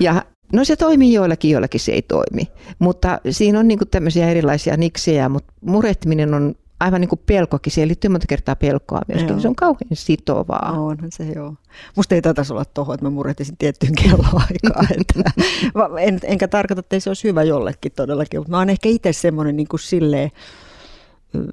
Ja 0.00 0.22
No 0.52 0.64
se 0.64 0.76
toimii 0.76 1.12
joillakin, 1.12 1.50
joillakin 1.50 1.80
se 1.80 1.92
ei 1.92 2.02
toimi. 2.02 2.48
Mutta 2.78 3.20
siinä 3.30 3.58
on 3.58 3.68
niin 3.68 3.78
tämmöisiä 3.90 4.30
erilaisia 4.30 4.76
niksejä, 4.76 5.28
mutta 5.28 5.52
murehtiminen 5.60 6.34
on 6.34 6.54
aivan 6.80 7.00
niin 7.00 7.08
kuin 7.08 7.20
pelkokin, 7.26 7.72
siihen 7.72 7.88
liittyy 7.88 8.10
monta 8.10 8.26
kertaa 8.26 8.56
pelkoa 8.56 9.00
myöskin, 9.08 9.28
joo. 9.28 9.40
se 9.40 9.48
on 9.48 9.56
kauhean 9.56 9.88
sitovaa. 9.92 10.72
Onhan 10.72 11.12
se 11.12 11.24
joo. 11.24 11.54
Musta 11.96 12.14
ei 12.14 12.22
taitaisi 12.22 12.52
olla 12.52 12.64
tuohon, 12.64 12.94
että 12.94 13.06
mä 13.06 13.10
murehtisin 13.10 13.56
tiettyyn 13.56 13.94
kelloaikaan. 14.02 14.86
että, 15.00 15.30
en, 16.00 16.20
enkä 16.22 16.48
tarkoita, 16.48 16.80
että 16.80 17.00
se 17.00 17.10
olisi 17.10 17.28
hyvä 17.28 17.42
jollekin 17.42 17.92
todellakin, 17.96 18.40
mutta 18.40 18.50
mä 18.50 18.58
oon 18.58 18.70
ehkä 18.70 18.88
itse 18.88 19.12
semmoinen 19.12 19.56
niin 19.56 19.68
kuin 19.68 19.80
silleen, 19.80 20.30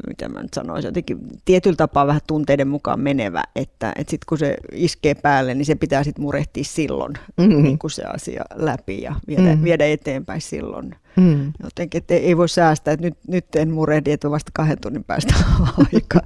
mitä 0.08 0.30
mä 0.30 0.42
nyt 0.42 0.54
sanoisin, 0.54 0.88
jotenkin 0.88 1.18
tietyllä 1.46 1.76
tapaa 1.76 2.08
vähän 2.08 2.22
tunteiden 2.28 2.68
mukaan 2.68 3.00
menevä, 3.00 3.44
että, 3.56 3.94
että 3.96 4.12
sitten 4.12 4.26
kun 4.30 4.38
se 4.38 4.58
iskee 4.72 5.16
päälle, 5.16 5.54
niin 5.54 5.66
se 5.66 5.76
pitää 5.76 6.04
sitten 6.04 6.22
murehtia 6.22 6.64
silloin 6.64 7.14
mm-hmm. 7.38 7.64
niin 7.64 7.80
kuin 7.80 7.92
se 7.92 8.04
asia 8.04 8.44
läpi 8.56 9.02
ja 9.02 9.16
viedä, 9.28 9.42
mm-hmm. 9.42 9.64
viedä 9.64 9.86
eteenpäin 9.86 10.42
silloin. 10.42 10.96
Mm. 11.16 11.54
Jotenkin, 11.64 11.98
että 11.98 12.14
ei 12.14 12.38
voi 12.38 12.50
säästää, 12.50 12.94
että 12.94 13.06
nyt, 13.06 13.18
nyt 13.28 13.56
en 13.56 13.72
murehdi, 13.72 14.12
että 14.12 14.32
vasta 14.32 14.52
kahden 14.54 14.78
tunnin 14.82 15.04
päästä 15.04 15.34
aika. 15.94 16.20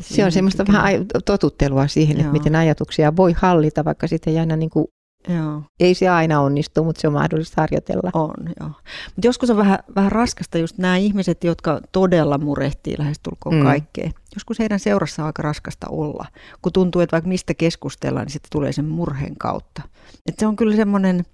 se 0.00 0.24
on 0.24 0.32
semmoista 0.32 0.64
vähän 0.72 1.06
totuttelua 1.24 1.86
siihen, 1.86 2.16
Joo. 2.16 2.20
että 2.20 2.32
miten 2.32 2.56
ajatuksia 2.56 3.16
voi 3.16 3.32
hallita, 3.36 3.84
vaikka 3.84 4.06
sitten 4.06 4.32
ei 4.32 4.38
aina 4.38 4.56
niin 4.56 4.70
kuin 4.70 4.86
Joo. 5.28 5.62
Ei 5.80 5.94
se 5.94 6.08
aina 6.08 6.40
onnistu, 6.40 6.84
mutta 6.84 7.00
se 7.00 7.06
on 7.06 7.12
mahdollista 7.12 7.62
harjoitella. 7.62 8.10
On, 8.14 8.34
joo. 8.60 8.70
Mutta 9.04 9.26
joskus 9.26 9.50
on 9.50 9.56
vähän, 9.56 9.78
vähän 9.96 10.12
raskasta 10.12 10.58
just 10.58 10.78
nämä 10.78 10.96
ihmiset, 10.96 11.44
jotka 11.44 11.80
todella 11.92 12.38
murehtii 12.38 12.94
lähestulkoon 12.98 13.54
mm. 13.54 13.62
kaikkea. 13.62 14.10
Joskus 14.34 14.58
heidän 14.58 14.80
seurassa 14.80 15.22
on 15.22 15.26
aika 15.26 15.42
raskasta 15.42 15.86
olla, 15.90 16.26
kun 16.62 16.72
tuntuu, 16.72 17.00
että 17.00 17.14
vaikka 17.14 17.28
mistä 17.28 17.54
keskustellaan, 17.54 18.24
niin 18.24 18.32
sitten 18.32 18.50
tulee 18.52 18.72
sen 18.72 18.84
murheen 18.84 19.36
kautta. 19.36 19.82
Et 20.26 20.38
se 20.38 20.46
on 20.46 20.56
kyllä 20.56 20.76
semmoinen, 20.76 21.24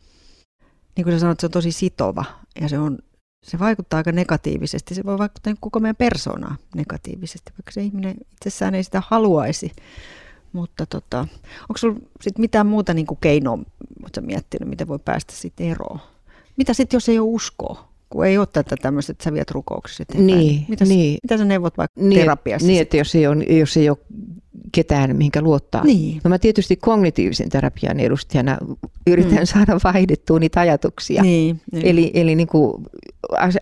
niin 0.96 1.04
kuin 1.04 1.14
sä 1.14 1.20
sanoit, 1.20 1.40
se 1.40 1.46
on 1.46 1.50
tosi 1.50 1.72
sitova 1.72 2.24
ja 2.60 2.68
se, 2.68 2.78
on, 2.78 2.98
se 3.44 3.58
vaikuttaa 3.58 3.98
aika 3.98 4.12
negatiivisesti. 4.12 4.94
Se 4.94 5.04
voi 5.04 5.18
vaikuttaa 5.18 5.54
koko 5.60 5.80
meidän 5.80 5.96
persoonaa 5.96 6.56
negatiivisesti, 6.74 7.52
vaikka 7.52 7.72
se 7.72 7.82
ihminen 7.82 8.16
itsessään 8.32 8.74
ei 8.74 8.84
sitä 8.84 9.02
haluaisi. 9.08 9.72
Mutta 10.54 10.86
tota, 10.86 11.20
onko 11.68 11.76
sinulla 11.78 12.00
sit 12.20 12.38
mitään 12.38 12.66
muuta 12.66 12.94
niin 12.94 13.06
kuin 13.06 13.18
keinoa, 13.20 13.58
oletko 14.02 14.20
miettinyt, 14.20 14.68
miten 14.68 14.88
voi 14.88 14.98
päästä 14.98 15.32
siitä 15.32 15.64
eroon? 15.64 15.98
Mitä 16.56 16.74
sitten, 16.74 16.96
jos 16.96 17.08
ei 17.08 17.18
ole 17.18 17.28
uskoa? 17.28 17.88
Kun 18.10 18.26
ei 18.26 18.38
ole 18.38 18.46
tätä 18.46 18.76
tämmöistä, 18.76 19.12
että 19.12 19.24
sä 19.24 19.32
viet 19.32 19.50
rukouksessa 19.50 20.02
eteenpäin. 20.02 20.38
Niin, 20.38 20.66
mitä, 20.68 20.84
niin. 20.84 21.18
mitä 21.22 21.38
sä 21.38 21.44
neuvot 21.44 21.78
vaikka 21.78 22.00
niin, 22.00 22.20
terapiassa? 22.20 22.66
Niin, 22.66 22.82
että 22.82 22.96
jos 22.96 23.14
ei, 23.14 23.26
ole, 23.26 23.44
jos 23.44 23.76
ei 23.76 23.90
ole 23.90 23.98
ketään, 24.72 25.16
mihinkä 25.16 25.42
luottaa. 25.42 25.84
Niin. 25.84 26.20
No 26.24 26.28
mä 26.28 26.38
tietysti 26.38 26.76
kognitiivisen 26.76 27.48
terapian 27.48 28.00
edustajana 28.00 28.58
yritän 29.06 29.38
mm. 29.38 29.44
saada 29.44 29.78
vaihdettua 29.84 30.38
niitä 30.38 30.60
ajatuksia. 30.60 31.22
Niin, 31.22 31.60
niin. 31.72 31.86
Eli, 31.86 32.10
eli 32.14 32.34
niin 32.34 32.48
kuin 32.48 32.84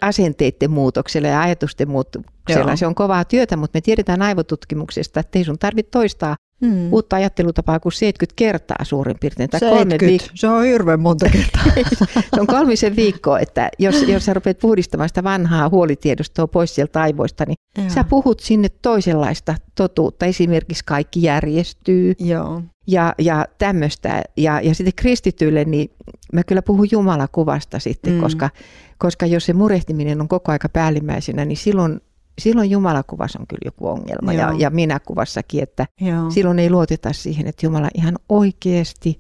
asenteiden 0.01 0.71
muutoksella 0.71 1.29
ja 1.29 1.41
ajatusten 1.41 1.91
muutoksella. 1.91 2.71
Joo. 2.71 2.77
Se 2.77 2.87
on 2.87 2.95
kovaa 2.95 3.25
työtä, 3.25 3.57
mutta 3.57 3.77
me 3.77 3.81
tiedetään 3.81 4.23
aivotutkimuksesta, 4.23 5.21
että 5.21 5.39
ei 5.39 5.45
sun 5.45 5.59
tarvitse 5.59 5.91
toistaa 5.91 6.37
mm. 6.63 6.93
uutta 6.93 7.17
ajattelutapaa 7.17 7.81
kuin 7.81 7.93
70 7.93 8.33
kertaa 8.37 8.85
suurin 8.85 9.19
piirtein. 9.21 9.51
Tai 9.51 9.61
70, 9.61 9.99
kolme 9.99 10.17
viik- 10.17 10.31
se 10.35 10.49
on 10.49 10.65
hirveän 10.65 11.01
monta 11.01 11.29
kertaa. 11.29 11.63
se 12.35 12.41
on 12.41 12.47
kolmisen 12.47 12.97
viikkoa, 12.97 13.39
että 13.39 13.69
jos, 13.79 14.03
jos 14.03 14.25
sä 14.25 14.35
rupeat 14.35 14.59
puhdistamaan 14.59 15.09
sitä 15.09 15.25
vanhaa 15.25 15.69
huolitiedostoa 15.69 16.47
pois 16.47 16.75
sieltä 16.75 17.01
aivoista, 17.01 17.45
niin 17.47 17.57
Joo. 17.79 17.89
sä 17.89 18.05
puhut 18.05 18.41
sinne 18.41 18.69
toisenlaista 18.69 19.55
totuutta. 19.75 20.27
Esimerkiksi 20.27 20.82
kaikki 20.83 21.23
järjestyy. 21.23 22.15
Joo. 22.19 22.63
Ja, 22.87 23.15
ja 23.19 23.47
tämmöistä. 23.59 24.23
Ja, 24.37 24.61
ja 24.61 24.75
sitten 24.75 24.95
kristityille, 24.97 25.65
niin 25.65 25.91
mä 26.33 26.45
kyllä 26.45 26.63
puhun 26.63 26.89
Jumalakuvasta 26.91 27.79
sitten, 27.79 28.13
mm. 28.13 28.21
koska, 28.21 28.51
koska 28.99 29.27
jos 29.27 29.47
se 29.47 29.53
murehtiminen 29.53 30.21
on 30.21 30.29
koko 30.29 30.53
aika 30.53 30.69
päällimmäisenä, 30.69 31.45
niin 31.45 31.57
silloin 31.57 32.01
silloin 32.39 32.71
Jumalakuvassa 32.71 33.39
on 33.39 33.47
kyllä 33.47 33.63
joku 33.65 33.89
ongelma 33.89 34.33
ja, 34.33 34.55
ja 34.59 34.71
minäkuvassakin, 34.71 35.63
että 35.63 35.87
Joo. 36.01 36.31
silloin 36.31 36.59
ei 36.59 36.71
luoteta 36.71 37.13
siihen, 37.13 37.47
että 37.47 37.67
Jumala 37.67 37.89
ihan 37.95 38.19
oikeasti 38.29 39.19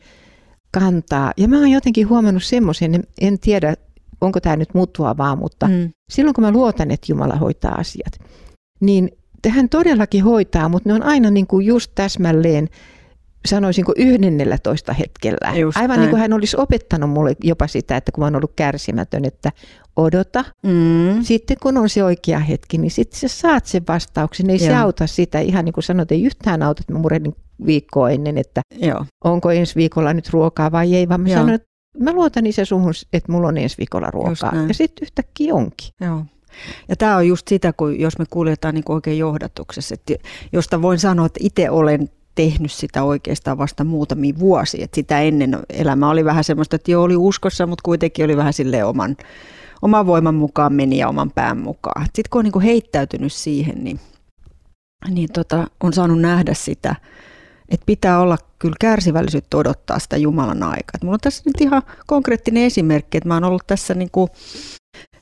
kantaa. 0.72 1.32
Ja 1.36 1.48
mä 1.48 1.58
oon 1.58 1.70
jotenkin 1.70 2.08
huomannut 2.08 2.44
semmoisen, 2.44 3.04
en, 3.20 3.38
tiedä 3.38 3.74
onko 4.20 4.40
tämä 4.40 4.56
nyt 4.56 4.74
vaan, 5.18 5.38
mutta 5.38 5.68
mm. 5.68 5.90
silloin 6.10 6.34
kun 6.34 6.44
mä 6.44 6.50
luotan, 6.50 6.90
että 6.90 7.12
Jumala 7.12 7.36
hoitaa 7.36 7.74
asiat, 7.74 8.12
niin 8.80 9.10
hän 9.48 9.68
todellakin 9.68 10.24
hoitaa, 10.24 10.68
mutta 10.68 10.88
ne 10.88 10.94
on 10.94 11.02
aina 11.02 11.30
niin 11.30 11.46
kuin 11.46 11.66
just 11.66 11.92
täsmälleen 11.94 12.68
sanoisinko 13.48 13.92
yhdennellätoista 13.96 14.92
hetkellä. 14.92 15.58
Just 15.58 15.76
Aivan 15.76 15.88
näin. 15.88 16.00
niin 16.00 16.10
kuin 16.10 16.20
hän 16.20 16.32
olisi 16.32 16.56
opettanut 16.56 17.10
mulle 17.10 17.36
jopa 17.44 17.66
sitä, 17.66 17.96
että 17.96 18.12
kun 18.12 18.22
mä 18.22 18.26
oon 18.26 18.36
ollut 18.36 18.52
kärsimätön, 18.56 19.24
että 19.24 19.52
odota. 19.96 20.44
Mm. 20.62 21.22
Sitten 21.22 21.56
kun 21.62 21.76
on 21.76 21.88
se 21.88 22.04
oikea 22.04 22.38
hetki, 22.38 22.78
niin 22.78 22.90
sitten 22.90 23.20
sä 23.20 23.28
saat 23.28 23.66
sen 23.66 23.82
vastauksen. 23.88 24.50
Ei 24.50 24.56
Joo. 24.56 24.66
se 24.66 24.74
auta 24.74 25.06
sitä. 25.06 25.40
Ihan 25.40 25.64
niin 25.64 25.72
kuin 25.72 25.84
sanoit, 25.84 26.12
ei 26.12 26.22
yhtään 26.22 26.62
auta, 26.62 26.80
että 26.80 26.92
mä 26.92 26.98
murehdin 26.98 27.34
viikkoa 27.66 28.10
ennen, 28.10 28.38
että 28.38 28.60
Joo. 28.74 29.04
onko 29.24 29.50
ensi 29.50 29.74
viikolla 29.74 30.12
nyt 30.12 30.30
ruokaa 30.30 30.72
vai 30.72 30.94
ei, 30.94 31.08
vaan 31.08 31.20
mä 31.20 31.28
Joo. 31.28 31.38
sanon, 31.38 31.54
että 31.54 31.68
mä 31.98 32.12
luotan 32.12 32.46
isä 32.46 32.64
suhun, 32.64 32.92
että 33.12 33.32
mulla 33.32 33.48
on 33.48 33.58
ensi 33.58 33.78
viikolla 33.78 34.10
ruokaa. 34.10 34.52
Ja 34.68 34.74
sitten 34.74 35.02
yhtäkkiä 35.02 35.54
onkin. 35.54 35.88
Joo. 36.00 36.24
Ja 36.88 36.96
tämä 36.96 37.16
on 37.16 37.28
just 37.28 37.48
sitä, 37.48 37.72
kun 37.72 38.00
jos 38.00 38.18
me 38.18 38.24
kuljetaan 38.30 38.74
niin 38.74 38.84
oikein 38.88 39.18
johdatuksessa, 39.18 39.94
että 39.94 40.14
josta 40.52 40.82
voin 40.82 40.98
sanoa, 40.98 41.26
että 41.26 41.40
itse 41.42 41.70
olen 41.70 42.10
tehnyt 42.34 42.72
sitä 42.72 43.02
oikeastaan 43.02 43.58
vasta 43.58 43.84
muutamia 43.84 44.38
vuosia. 44.38 44.84
Että 44.84 44.94
sitä 44.94 45.20
ennen 45.20 45.58
elämä 45.70 46.10
oli 46.10 46.24
vähän 46.24 46.44
semmoista, 46.44 46.76
että 46.76 46.90
jo 46.90 47.02
oli 47.02 47.16
uskossa, 47.16 47.66
mutta 47.66 47.82
kuitenkin 47.82 48.24
oli 48.24 48.36
vähän 48.36 48.52
sille 48.52 48.84
oman, 48.84 49.16
oman 49.82 50.06
voiman 50.06 50.34
mukaan 50.34 50.72
meni 50.72 50.98
ja 50.98 51.08
oman 51.08 51.30
pään 51.30 51.58
mukaan. 51.58 52.04
Sitten 52.04 52.30
kun 52.30 52.38
on 52.38 52.44
niin 52.44 52.52
kuin 52.52 52.64
heittäytynyt 52.64 53.32
siihen, 53.32 53.84
niin, 53.84 54.00
niin 55.08 55.32
tota, 55.32 55.66
on 55.80 55.92
saanut 55.92 56.20
nähdä 56.20 56.54
sitä, 56.54 56.96
että 57.68 57.86
pitää 57.86 58.20
olla 58.20 58.38
kyllä 58.58 58.76
kärsivällisyyttä 58.80 59.56
odottaa 59.56 59.98
sitä 59.98 60.16
Jumalan 60.16 60.62
aikaa. 60.62 60.98
Mulla 61.02 61.14
on 61.14 61.20
tässä 61.20 61.42
nyt 61.46 61.60
ihan 61.60 61.82
konkreettinen 62.06 62.62
esimerkki, 62.62 63.18
että 63.18 63.28
mä 63.28 63.34
oon 63.34 63.44
ollut 63.44 63.66
tässä 63.66 63.94
niin 63.94 64.10
kuin 64.12 64.30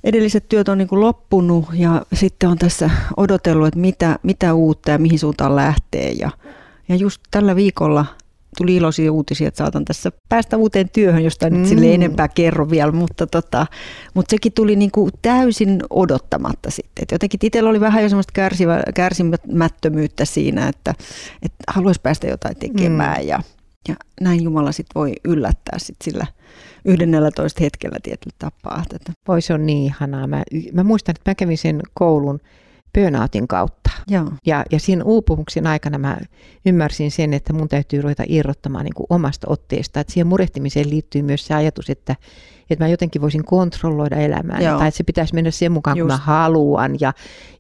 edelliset 0.05 0.49
työt 0.49 0.69
on 0.69 0.79
niin 0.79 0.89
kuin 0.89 1.01
loppunut 1.01 1.65
ja 1.73 2.03
sitten 2.13 2.49
on 2.49 2.59
tässä 2.59 2.91
odotellut, 3.17 3.67
että 3.67 3.81
mitä, 3.81 4.19
mitä 4.23 4.55
uutta 4.55 4.91
ja 4.91 4.99
mihin 4.99 5.19
suuntaan 5.19 5.57
lähtee. 5.57 6.11
Ja, 6.11 6.31
ja 6.89 6.97
just 6.97 7.21
tällä 7.31 7.57
viikolla 7.57 8.07
tuli 8.59 8.77
iloisia 8.77 9.13
uutisia, 9.13 9.49
että 9.49 9.59
saatan 9.59 9.85
tässä 9.85 10.13
päästä 10.29 10.57
uuteen 10.57 10.89
työhön, 10.89 11.25
josta 11.25 11.51
mm. 11.51 11.57
nyt 11.57 11.69
sille 11.69 11.95
enempää 11.95 12.29
kerro 12.29 12.71
vielä, 12.71 12.93
mutta, 12.93 13.27
tota, 13.27 13.67
mutta 14.15 14.31
sekin 14.31 14.53
tuli 14.53 14.77
niin 14.77 14.91
kuin 14.91 15.11
täysin 15.23 15.83
odottamatta 15.91 16.71
sitten. 16.71 17.03
Et 17.03 17.11
jotenkin 17.11 17.41
itsellä 17.43 17.71
oli 17.71 17.81
vähän 17.81 18.03
jo 18.03 18.09
semmoista 18.09 18.33
kärsivä, 18.33 18.83
kärsimättömyyttä 18.95 20.25
siinä, 20.25 20.69
että, 20.69 20.95
että 21.43 21.65
haluaisi 21.69 22.01
päästä 22.01 22.27
jotain 22.27 22.57
tekemään 22.57 23.23
mm. 23.23 23.29
ja, 23.29 23.43
ja 23.89 23.95
näin 24.21 24.43
Jumala 24.43 24.73
sitten 24.73 25.01
voi 25.01 25.13
yllättää 25.25 25.79
sit 25.79 25.97
sillä 26.05 26.27
11 26.85 27.61
hetkellä 27.65 27.97
tietyllä 28.03 28.37
tapaa. 28.39 28.85
Voi 29.29 29.43
se 29.43 29.55
on 29.55 29.67
niin 29.67 29.85
ihanaa. 29.85 30.27
Mä, 30.27 30.43
mä 30.73 30.85
muistan, 30.85 31.15
että 31.17 31.31
mä 31.31 31.35
kävin 31.35 31.59
sen 31.59 31.81
koulun 31.95 32.41
burnoutin 32.99 33.49
kautta. 33.49 33.91
Joo. 34.09 34.33
Ja, 34.47 34.65
ja 34.73 34.81
siinä 34.81 35.05
uupumuksen 35.05 35.67
aikana 35.67 35.99
mä 35.99 36.19
ymmärsin 36.67 37.11
sen, 37.11 37.35
että 37.35 37.53
mun 37.53 37.69
täytyy 37.69 38.03
ruveta 38.03 38.23
irrottamaan 38.27 38.85
niin 38.85 39.07
omasta 39.11 39.47
otteesta. 39.51 40.01
Että 40.01 40.13
siihen 40.13 40.27
murehtimiseen 40.27 40.91
liittyy 40.91 41.23
myös 41.23 41.47
se 41.47 41.55
ajatus, 41.55 41.91
että, 41.91 42.17
että 42.71 42.85
mä 42.85 42.89
jotenkin 42.89 43.23
voisin 43.23 43.45
kontrolloida 43.45 44.17
elämää. 44.17 44.59
Tai 44.79 44.89
että 44.89 44.97
se 44.97 45.05
pitäisi 45.05 45.35
mennä 45.35 45.51
sen 45.51 45.73
mukaan, 45.73 45.97
Just. 45.97 46.09
kun 46.09 46.13
mä 46.13 46.25
haluan. 46.25 46.97
Ja, 47.01 47.13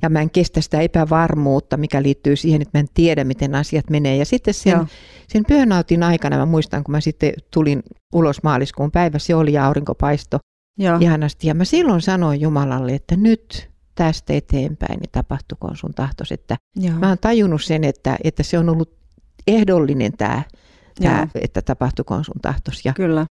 ja 0.02 0.10
mä 0.10 0.20
en 0.20 0.30
kestä 0.30 0.60
sitä 0.60 0.80
epävarmuutta, 0.80 1.76
mikä 1.76 2.02
liittyy 2.02 2.36
siihen, 2.36 2.62
että 2.62 2.78
mä 2.78 2.80
en 2.80 2.88
tiedä, 2.94 3.24
miten 3.24 3.54
asiat 3.54 3.90
menee. 3.90 4.16
Ja 4.16 4.24
sitten 4.24 4.54
sen, 4.54 4.86
sen 5.28 5.44
burnoutin 5.48 6.02
aikana 6.02 6.36
mä 6.36 6.46
muistan, 6.46 6.84
kun 6.84 6.92
mä 6.92 7.00
sitten 7.00 7.32
tulin 7.50 7.82
ulos 8.14 8.42
maaliskuun 8.42 8.90
päivä, 8.90 9.18
se 9.18 9.34
oli 9.34 9.52
ja 9.52 9.66
aurinkopaisto 9.66 10.38
Joo. 10.78 10.98
ihanasti. 11.00 11.46
Ja 11.46 11.54
mä 11.54 11.64
silloin 11.64 12.00
sanoin 12.00 12.40
Jumalalle, 12.40 12.94
että 12.94 13.16
nyt 13.16 13.69
tästä 14.04 14.32
eteenpäin, 14.32 15.00
niin 15.00 15.10
tapahtukoon 15.12 15.76
sun 15.76 15.94
tahtos. 15.94 16.32
Että 16.32 16.56
mä 16.98 17.08
oon 17.08 17.18
tajunnut 17.18 17.62
sen, 17.62 17.84
että, 17.84 18.16
että 18.24 18.42
se 18.42 18.58
on 18.58 18.68
ollut 18.68 18.92
ehdollinen 19.46 20.12
tämä, 20.12 20.42
tämä 21.02 21.28
että 21.34 21.62
tapahtukoon 21.62 22.24
sun 22.24 22.40
tahtos. 22.42 22.84
Ja, 22.84 22.92
Kyllä. 22.92 23.26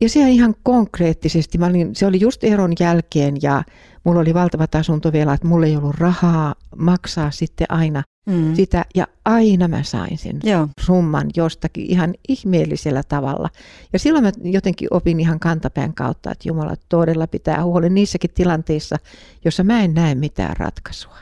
Ja 0.00 0.08
se 0.08 0.30
ihan 0.30 0.54
konkreettisesti, 0.62 1.58
mä 1.58 1.66
olin, 1.66 1.96
se 1.96 2.06
oli 2.06 2.20
just 2.20 2.44
eron 2.44 2.72
jälkeen 2.80 3.36
ja 3.42 3.62
mulla 4.04 4.20
oli 4.20 4.34
valtavat 4.34 4.74
asuntovelat, 4.74 5.44
mulla 5.44 5.66
ei 5.66 5.76
ollut 5.76 5.94
rahaa 5.98 6.54
maksaa 6.76 7.30
sitten 7.30 7.66
aina 7.70 8.02
mm. 8.28 8.54
sitä 8.54 8.84
ja 8.94 9.06
aina 9.24 9.68
mä 9.68 9.82
sain 9.82 10.18
sen 10.18 10.40
Joo. 10.44 10.68
summan 10.80 11.26
jostakin 11.36 11.86
ihan 11.86 12.14
ihmeellisellä 12.28 13.02
tavalla. 13.08 13.48
Ja 13.92 13.98
silloin 13.98 14.24
mä 14.24 14.32
jotenkin 14.42 14.88
opin 14.90 15.20
ihan 15.20 15.40
kantapään 15.40 15.94
kautta, 15.94 16.30
että 16.30 16.48
Jumala 16.48 16.74
todella 16.88 17.26
pitää 17.26 17.64
huolen 17.64 17.94
niissäkin 17.94 18.30
tilanteissa, 18.34 18.96
jossa 19.44 19.64
mä 19.64 19.80
en 19.80 19.94
näe 19.94 20.14
mitään 20.14 20.56
ratkaisua. 20.56 21.16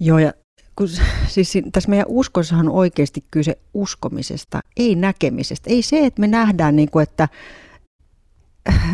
Joo 0.00 0.18
ja 0.18 0.32
kun, 0.76 0.88
siis 1.26 1.52
tässä 1.72 1.90
meidän 1.90 2.06
uskossahan 2.08 2.68
on 2.68 2.74
oikeasti 2.74 3.24
kyse 3.30 3.58
uskomisesta, 3.74 4.60
ei 4.76 4.94
näkemisestä. 4.94 5.70
Ei 5.70 5.82
se, 5.82 6.06
että 6.06 6.20
me 6.20 6.26
nähdään, 6.26 6.76
niin 6.76 6.90
kuin, 6.90 7.02
että 7.02 7.28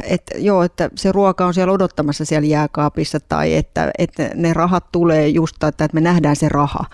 että 0.03 0.39
joo, 0.39 0.63
että 0.63 0.91
se 0.95 1.13
ruoka 1.13 1.47
on 1.47 1.55
siellä 1.55 1.73
odottamassa 1.73 2.25
siellä 2.25 2.47
jääkaapissa 2.47 3.21
tai 3.21 3.55
että, 3.55 3.91
että 3.99 4.31
ne 4.35 4.53
rahat 4.53 4.85
tulee 4.93 5.29
just, 5.29 5.65
että 5.65 5.89
me 5.93 6.01
nähdään 6.01 6.37
se 6.37 6.49
raha, 6.49 6.85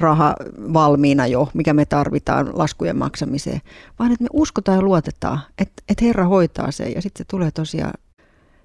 raha 0.00 0.34
valmiina 0.72 1.26
jo, 1.26 1.48
mikä 1.54 1.74
me 1.74 1.84
tarvitaan 1.84 2.50
laskujen 2.52 2.98
maksamiseen, 2.98 3.60
vaan 3.98 4.12
että 4.12 4.24
me 4.24 4.28
uskotaan 4.32 4.78
ja 4.78 4.82
luotetaan, 4.82 5.40
että, 5.58 5.82
että 5.88 6.04
Herra 6.04 6.24
hoitaa 6.24 6.70
sen 6.70 6.94
ja 6.94 7.02
sitten 7.02 7.18
se 7.18 7.28
tulee 7.30 7.50
tosiaan 7.50 7.94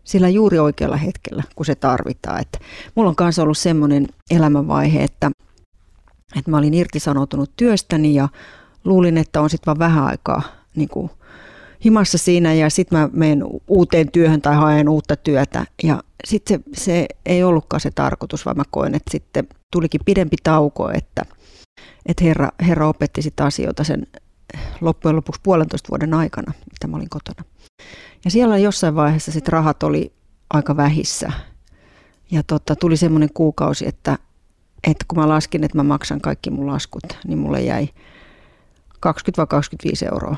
sillä 0.03 0.29
juuri 0.29 0.59
oikealla 0.59 0.97
hetkellä, 0.97 1.43
kun 1.55 1.65
se 1.65 1.75
tarvitaan. 1.75 2.41
Että 2.41 2.59
mulla 2.95 3.09
on 3.09 3.15
kanssa 3.15 3.43
ollut 3.43 3.57
semmoinen 3.57 4.07
elämänvaihe, 4.31 5.03
että, 5.03 5.31
että 6.37 6.51
mä 6.51 6.57
olin 6.57 6.73
irtisanoutunut 6.73 7.51
työstäni 7.57 8.15
ja 8.15 8.29
luulin, 8.83 9.17
että 9.17 9.41
on 9.41 9.49
sitten 9.49 9.65
vaan 9.65 9.79
vähän 9.79 10.05
aikaa 10.05 10.41
niin 10.75 10.89
kuin 10.89 11.11
himassa 11.85 12.17
siinä 12.17 12.53
ja 12.53 12.69
sitten 12.69 12.99
mä 12.99 13.09
menen 13.13 13.43
uuteen 13.67 14.11
työhön 14.11 14.41
tai 14.41 14.55
haen 14.55 14.89
uutta 14.89 15.15
työtä. 15.15 15.65
Ja 15.83 16.03
sitten 16.25 16.63
se, 16.73 16.81
se 16.81 17.07
ei 17.25 17.43
ollutkaan 17.43 17.81
se 17.81 17.91
tarkoitus, 17.91 18.45
vaan 18.45 18.57
mä 18.57 18.63
koen, 18.71 18.95
että 18.95 19.11
sitten 19.11 19.47
tulikin 19.71 20.01
pidempi 20.05 20.35
tauko, 20.43 20.89
että, 20.91 21.21
että 22.05 22.23
Herra, 22.23 22.49
Herra 22.67 22.87
opetti 22.87 23.21
sitten 23.21 23.45
asioita 23.45 23.83
sen 23.83 24.07
loppujen 24.81 25.15
lopuksi 25.15 25.41
puolentoista 25.43 25.89
vuoden 25.89 26.13
aikana, 26.13 26.53
mitä 26.71 26.87
mä 26.87 26.97
olin 26.97 27.09
kotona. 27.09 27.43
Ja 28.25 28.31
siellä 28.31 28.57
jossain 28.57 28.95
vaiheessa 28.95 29.31
sitten 29.31 29.53
rahat 29.53 29.83
oli 29.83 30.13
aika 30.49 30.77
vähissä. 30.77 31.31
Ja 32.31 32.43
tota, 32.43 32.75
tuli 32.75 32.97
semmoinen 32.97 33.29
kuukausi, 33.33 33.87
että, 33.87 34.17
että 34.87 35.05
kun 35.07 35.19
mä 35.19 35.29
laskin, 35.29 35.63
että 35.63 35.77
mä 35.77 35.83
maksan 35.83 36.21
kaikki 36.21 36.49
mun 36.49 36.67
laskut, 36.67 37.03
niin 37.27 37.37
mulle 37.37 37.61
jäi 37.61 37.89
20-25 39.07 39.09
euroa 40.11 40.35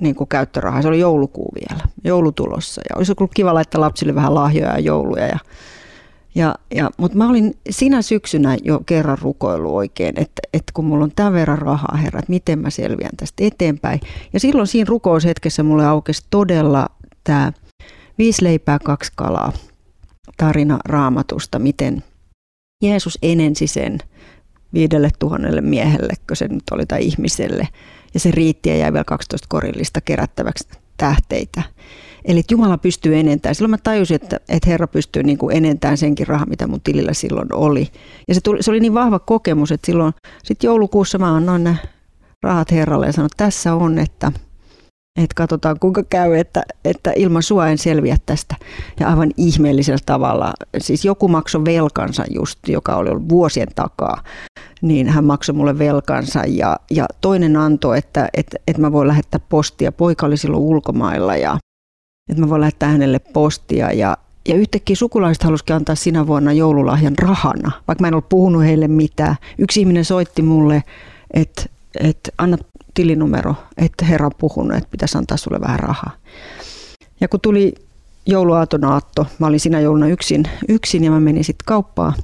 niin 0.00 0.14
kuin 0.14 0.28
käyttörahaa. 0.28 0.82
Se 0.82 0.88
oli 0.88 1.00
joulukuu 1.00 1.52
vielä, 1.54 1.84
joulutulossa. 2.04 2.82
Ja 2.90 2.96
olisi 2.96 3.14
ollut 3.18 3.34
kiva 3.34 3.54
laittaa 3.54 3.80
lapsille 3.80 4.14
vähän 4.14 4.34
lahjoja 4.34 4.72
ja 4.72 4.78
jouluja. 4.78 5.26
Ja, 5.26 5.38
ja, 6.34 6.54
ja, 6.74 6.90
Mutta 6.96 7.18
mä 7.18 7.28
olin 7.28 7.54
sinä 7.70 8.02
syksynä 8.02 8.56
jo 8.64 8.80
kerran 8.86 9.18
rukoillut 9.22 9.72
oikein, 9.72 10.14
että, 10.20 10.42
että 10.52 10.72
kun 10.74 10.84
mulla 10.84 11.04
on 11.04 11.12
tämän 11.16 11.32
verran 11.32 11.58
rahaa, 11.58 11.96
herra, 11.96 12.18
että 12.18 12.30
miten 12.30 12.58
mä 12.58 12.70
selviän 12.70 13.16
tästä 13.16 13.44
eteenpäin. 13.44 14.00
Ja 14.32 14.40
silloin 14.40 14.66
siinä 14.66 14.88
rukoushetkessä 14.88 15.62
mulle 15.62 15.86
aukesi 15.86 16.24
todella 16.30 16.86
tämä 17.24 17.52
viisi 18.18 18.44
leipää, 18.44 18.78
kaksi 18.78 19.12
kalaa 19.16 19.52
tarina 20.36 20.78
raamatusta, 20.84 21.58
miten 21.58 22.04
Jeesus 22.82 23.18
enensi 23.22 23.66
sen 23.66 23.98
viidelle 24.74 25.10
tuhannelle 25.18 25.60
miehelle, 25.60 26.12
kun 26.28 26.36
se 26.36 26.48
nyt 26.48 26.70
oli 26.70 26.86
tai 26.86 27.06
ihmiselle– 27.06 27.68
ja 28.16 28.20
se 28.20 28.30
riitti 28.30 28.68
ja 28.68 28.76
jäi 28.76 28.92
vielä 28.92 29.04
12 29.04 29.46
korillista 29.50 30.00
kerättäväksi 30.00 30.68
tähteitä. 30.96 31.62
Eli 32.24 32.38
että 32.38 32.54
Jumala 32.54 32.78
pystyy 32.78 33.16
enentämään. 33.16 33.54
Silloin 33.54 33.70
mä 33.70 33.78
tajusin, 33.78 34.14
että, 34.14 34.40
että 34.48 34.70
Herra 34.70 34.86
pystyy 34.86 35.22
niin 35.22 35.38
kuin 35.38 35.56
enentämään 35.56 35.98
senkin 35.98 36.26
rahan, 36.26 36.48
mitä 36.48 36.66
mun 36.66 36.80
tilillä 36.80 37.12
silloin 37.12 37.48
oli. 37.52 37.88
Ja 38.28 38.34
se, 38.34 38.40
tuli, 38.40 38.62
se 38.62 38.70
oli 38.70 38.80
niin 38.80 38.94
vahva 38.94 39.18
kokemus, 39.18 39.72
että 39.72 39.86
silloin 39.86 40.14
sitten 40.44 40.68
joulukuussa 40.68 41.18
mä 41.18 41.34
annoin 41.34 41.64
ne 41.64 41.76
rahat 42.42 42.70
Herralle 42.70 43.06
ja 43.06 43.12
sanoin, 43.12 43.26
että 43.32 43.44
tässä 43.44 43.74
on, 43.74 43.98
että– 43.98 44.32
että 45.16 45.34
katsotaan 45.34 45.78
kuinka 45.80 46.02
käy, 46.02 46.34
että, 46.34 46.62
että 46.84 47.12
ilman 47.16 47.42
sua 47.42 47.68
en 47.68 47.78
selviä 47.78 48.16
tästä. 48.26 48.56
Ja 49.00 49.08
aivan 49.08 49.30
ihmeellisellä 49.36 49.98
tavalla, 50.06 50.52
siis 50.78 51.04
joku 51.04 51.28
maksoi 51.28 51.64
velkansa 51.64 52.24
just, 52.30 52.58
joka 52.68 52.96
oli 52.96 53.10
ollut 53.10 53.28
vuosien 53.28 53.68
takaa, 53.74 54.22
niin 54.82 55.08
hän 55.08 55.24
maksoi 55.24 55.54
mulle 55.54 55.78
velkansa 55.78 56.42
ja, 56.46 56.76
ja 56.90 57.06
toinen 57.20 57.56
antoi, 57.56 57.98
että, 57.98 58.28
että, 58.34 58.56
että 58.66 58.82
mä 58.82 58.92
voin 58.92 59.08
lähettää 59.08 59.40
postia. 59.48 59.92
Poika 59.92 60.26
oli 60.26 60.36
silloin 60.36 60.62
ulkomailla 60.62 61.36
ja 61.36 61.58
että 62.30 62.42
mä 62.42 62.48
voin 62.48 62.60
lähettää 62.60 62.88
hänelle 62.88 63.18
postia 63.18 63.92
ja, 63.92 64.16
ja 64.48 64.54
yhtäkkiä 64.54 64.96
sukulaiset 64.96 65.42
halusikin 65.42 65.76
antaa 65.76 65.94
sinä 65.94 66.26
vuonna 66.26 66.52
joululahjan 66.52 67.18
rahana, 67.18 67.72
vaikka 67.88 68.02
mä 68.02 68.08
en 68.08 68.14
ollut 68.14 68.28
puhunut 68.28 68.64
heille 68.64 68.88
mitään. 68.88 69.36
Yksi 69.58 69.80
ihminen 69.80 70.04
soitti 70.04 70.42
mulle, 70.42 70.82
että, 71.34 71.66
että 72.00 72.30
anna 72.38 72.58
tilinumero, 72.94 73.54
että 73.76 74.04
herra 74.04 74.26
on 74.26 74.32
puhunut, 74.38 74.76
että 74.76 74.90
pitäisi 74.90 75.18
antaa 75.18 75.36
sulle 75.36 75.60
vähän 75.60 75.80
rahaa. 75.80 76.12
Ja 77.20 77.28
kun 77.28 77.40
tuli 77.40 77.74
jouluaatonaatto, 78.26 79.26
mä 79.38 79.46
olin 79.46 79.60
siinä 79.60 79.80
jouluna 79.80 80.06
yksin, 80.06 80.44
yksin 80.68 81.04
ja 81.04 81.10
mä 81.10 81.20
menin 81.20 81.44
sitten 81.44 81.66
kauppaan, 81.66 82.14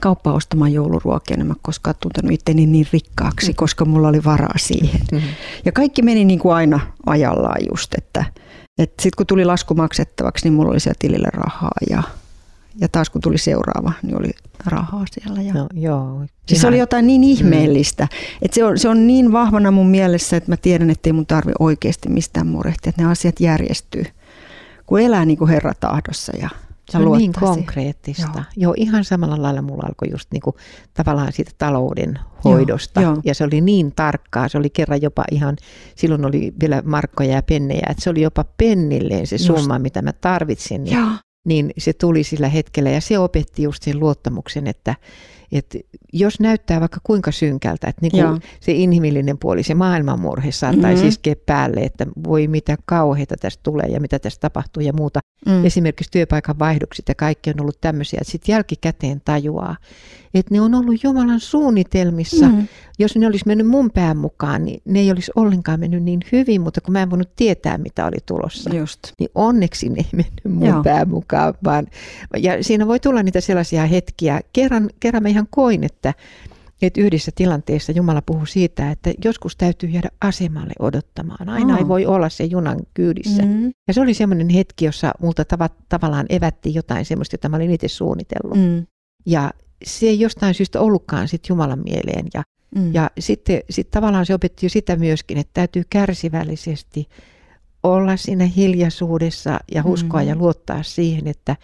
kauppaan 0.00 0.36
ostamaan 0.36 0.72
jouluruokia, 0.72 1.36
en 1.40 1.46
mä 1.46 1.54
koskaan 1.62 1.96
tuntenut 2.00 2.32
itteni 2.32 2.66
niin 2.66 2.86
rikkaaksi, 2.92 3.54
koska 3.54 3.84
mulla 3.84 4.08
oli 4.08 4.24
varaa 4.24 4.58
siihen. 4.58 5.00
Mm-hmm. 5.12 5.28
Ja 5.64 5.72
kaikki 5.72 6.02
meni 6.02 6.24
niin 6.24 6.38
kuin 6.38 6.54
aina 6.54 6.80
ajallaan 7.06 7.60
just, 7.70 7.94
että, 7.94 8.24
että 8.78 9.02
sitten 9.02 9.16
kun 9.16 9.26
tuli 9.26 9.44
lasku 9.44 9.74
maksettavaksi, 9.74 10.44
niin 10.46 10.52
mulla 10.52 10.70
oli 10.70 10.80
siellä 10.80 10.98
tilille 10.98 11.28
rahaa 11.32 11.72
ja 11.90 12.02
ja 12.76 12.88
taas 12.88 13.10
kun 13.10 13.20
tuli 13.20 13.38
seuraava, 13.38 13.92
niin 14.02 14.18
oli 14.18 14.30
rahaa 14.66 15.04
siellä. 15.10 15.42
Ja... 15.42 15.54
No, 15.54 15.66
joo, 15.74 16.26
siis 16.46 16.60
se 16.60 16.66
oli 16.66 16.78
jotain 16.78 17.06
niin 17.06 17.24
ihmeellistä, 17.24 18.04
mm. 18.04 18.38
että 18.42 18.54
se 18.54 18.64
on, 18.64 18.78
se 18.78 18.88
on 18.88 19.06
niin 19.06 19.32
vahvana 19.32 19.70
mun 19.70 19.86
mielessä, 19.86 20.36
että 20.36 20.50
mä 20.50 20.56
tiedän, 20.56 20.90
että 20.90 21.08
ei 21.08 21.12
mun 21.12 21.26
tarvi 21.26 21.52
oikeasti 21.58 22.08
mistään 22.08 22.46
murehtia, 22.46 22.90
että 22.90 23.02
ne 23.02 23.10
asiat 23.10 23.40
järjestyy, 23.40 24.04
kun 24.86 25.00
elää 25.00 25.24
niin 25.24 25.38
kuin 25.38 25.50
Herra 25.50 25.72
tahdossa 25.80 26.32
ja 26.36 26.48
se 26.90 26.98
on 26.98 27.18
niin 27.18 27.32
konkreettista. 27.40 28.32
Joo. 28.34 28.44
Joo, 28.56 28.74
ihan 28.76 29.04
samalla 29.04 29.42
lailla 29.42 29.62
mulla 29.62 29.86
alkoi 29.86 30.10
just 30.10 30.28
niin 30.32 30.40
kuin, 30.40 30.56
tavallaan 30.94 31.32
siitä 31.32 31.50
talouden 31.58 32.18
hoidosta. 32.44 33.00
Joo, 33.00 33.12
jo. 33.12 33.20
Ja 33.24 33.34
se 33.34 33.44
oli 33.44 33.60
niin 33.60 33.92
tarkkaa, 33.96 34.48
se 34.48 34.58
oli 34.58 34.70
kerran 34.70 35.02
jopa 35.02 35.24
ihan, 35.30 35.56
silloin 35.94 36.24
oli 36.24 36.54
vielä 36.60 36.82
markkoja 36.84 37.34
ja 37.34 37.42
pennejä, 37.42 37.86
että 37.90 38.02
se 38.02 38.10
oli 38.10 38.22
jopa 38.22 38.44
pennilleen 38.56 39.26
se 39.26 39.38
summa, 39.38 39.74
just. 39.74 39.82
mitä 39.82 40.02
mä 40.02 40.12
tarvitsin. 40.12 40.84
Niin 40.84 40.96
Joo 40.96 41.10
niin 41.46 41.70
se 41.78 41.92
tuli 41.92 42.24
sillä 42.24 42.48
hetkellä 42.48 42.90
ja 42.90 43.00
se 43.00 43.18
opetti 43.18 43.62
just 43.62 43.82
sen 43.82 44.00
luottamuksen, 44.00 44.66
että, 44.66 44.94
että 45.52 45.78
jos 46.12 46.40
näyttää 46.40 46.80
vaikka 46.80 47.00
kuinka 47.04 47.32
synkältä, 47.32 47.88
että 47.88 48.00
niin 48.02 48.12
kuin 48.12 48.42
se 48.60 48.72
inhimillinen 48.72 49.38
puoli, 49.38 49.62
se 49.62 49.74
maailmanmurhe 49.74 50.52
saattaisi 50.52 50.96
mm-hmm. 50.96 51.08
iskeä 51.08 51.36
päälle, 51.46 51.80
että 51.80 52.06
voi 52.24 52.48
mitä 52.48 52.76
kauheita 52.84 53.36
tästä 53.36 53.60
tulee 53.62 53.86
ja 53.86 54.00
mitä 54.00 54.18
tästä 54.18 54.40
tapahtuu 54.40 54.82
ja 54.82 54.92
muuta. 54.92 55.20
Mm. 55.46 55.64
Esimerkiksi 55.64 56.10
työpaikan 56.10 56.58
vaihdokset 56.58 57.08
ja 57.08 57.14
kaikki 57.14 57.50
on 57.50 57.60
ollut 57.60 57.80
tämmöisiä, 57.80 58.18
että 58.20 58.32
sitten 58.32 58.52
jälkikäteen 58.52 59.20
tajuaa, 59.24 59.76
että 60.34 60.54
ne 60.54 60.60
on 60.60 60.74
ollut 60.74 61.04
Jumalan 61.04 61.40
suunnitelmissa. 61.40 62.48
Mm. 62.48 62.68
Jos 63.00 63.16
ne 63.16 63.26
olisi 63.26 63.46
mennyt 63.46 63.66
mun 63.66 63.90
pään 63.90 64.16
mukaan, 64.16 64.64
niin 64.64 64.82
ne 64.84 65.00
ei 65.00 65.10
olisi 65.10 65.32
ollenkaan 65.36 65.80
mennyt 65.80 66.02
niin 66.02 66.20
hyvin, 66.32 66.60
mutta 66.60 66.80
kun 66.80 66.92
mä 66.92 67.02
en 67.02 67.10
voinut 67.10 67.36
tietää, 67.36 67.78
mitä 67.78 68.06
oli 68.06 68.16
tulossa, 68.26 68.74
Just. 68.74 68.98
niin 69.18 69.30
onneksi 69.34 69.88
ne 69.88 70.00
ei 70.00 70.08
mennyt 70.12 70.58
mun 70.58 70.68
Joo. 70.68 70.82
pään 70.82 71.08
mukaan. 71.08 71.54
Vaan, 71.64 71.86
ja 72.36 72.64
siinä 72.64 72.86
voi 72.86 73.00
tulla 73.00 73.22
niitä 73.22 73.40
sellaisia 73.40 73.86
hetkiä. 73.86 74.40
Kerran, 74.52 74.90
kerran 75.00 75.22
mä 75.22 75.28
ihan 75.28 75.46
koin, 75.50 75.84
että 75.84 76.14
että 76.82 77.00
yhdessä 77.00 77.32
tilanteessa 77.34 77.92
Jumala 77.92 78.22
puhuu 78.22 78.46
siitä, 78.46 78.90
että 78.90 79.12
joskus 79.24 79.56
täytyy 79.56 79.88
jäädä 79.88 80.08
asemalle 80.20 80.72
odottamaan. 80.78 81.48
Aina 81.48 81.74
oh. 81.74 81.78
ei 81.78 81.88
voi 81.88 82.06
olla 82.06 82.28
se 82.28 82.44
junan 82.44 82.78
kyydissä. 82.94 83.42
Mm. 83.42 83.70
Ja 83.88 83.94
se 83.94 84.00
oli 84.00 84.14
semmoinen 84.14 84.48
hetki, 84.48 84.84
jossa 84.84 85.12
multa 85.20 85.42
tav- 85.42 85.82
tavallaan 85.88 86.26
evättiin 86.28 86.74
jotain 86.74 87.04
semmoista, 87.04 87.34
jota 87.34 87.48
mä 87.48 87.56
olin 87.56 87.70
itse 87.70 87.88
suunnitellut. 87.88 88.58
Mm. 88.58 88.86
Ja 89.26 89.50
se 89.84 90.06
ei 90.06 90.20
jostain 90.20 90.54
syystä 90.54 90.80
ollutkaan 90.80 91.28
sit 91.28 91.48
Jumalan 91.48 91.82
mieleen. 91.84 92.26
Ja, 92.34 92.42
mm. 92.74 92.94
ja 92.94 93.10
sitten 93.18 93.60
sit 93.70 93.90
tavallaan 93.90 94.26
se 94.26 94.34
opetti 94.34 94.66
jo 94.66 94.70
sitä 94.70 94.96
myöskin, 94.96 95.38
että 95.38 95.50
täytyy 95.54 95.82
kärsivällisesti 95.90 97.08
olla 97.82 98.16
siinä 98.16 98.44
hiljaisuudessa 98.44 99.60
ja 99.72 99.82
uskoa 99.84 100.22
mm. 100.22 100.28
ja 100.28 100.36
luottaa 100.36 100.82
siihen, 100.82 101.28
että, 101.28 101.56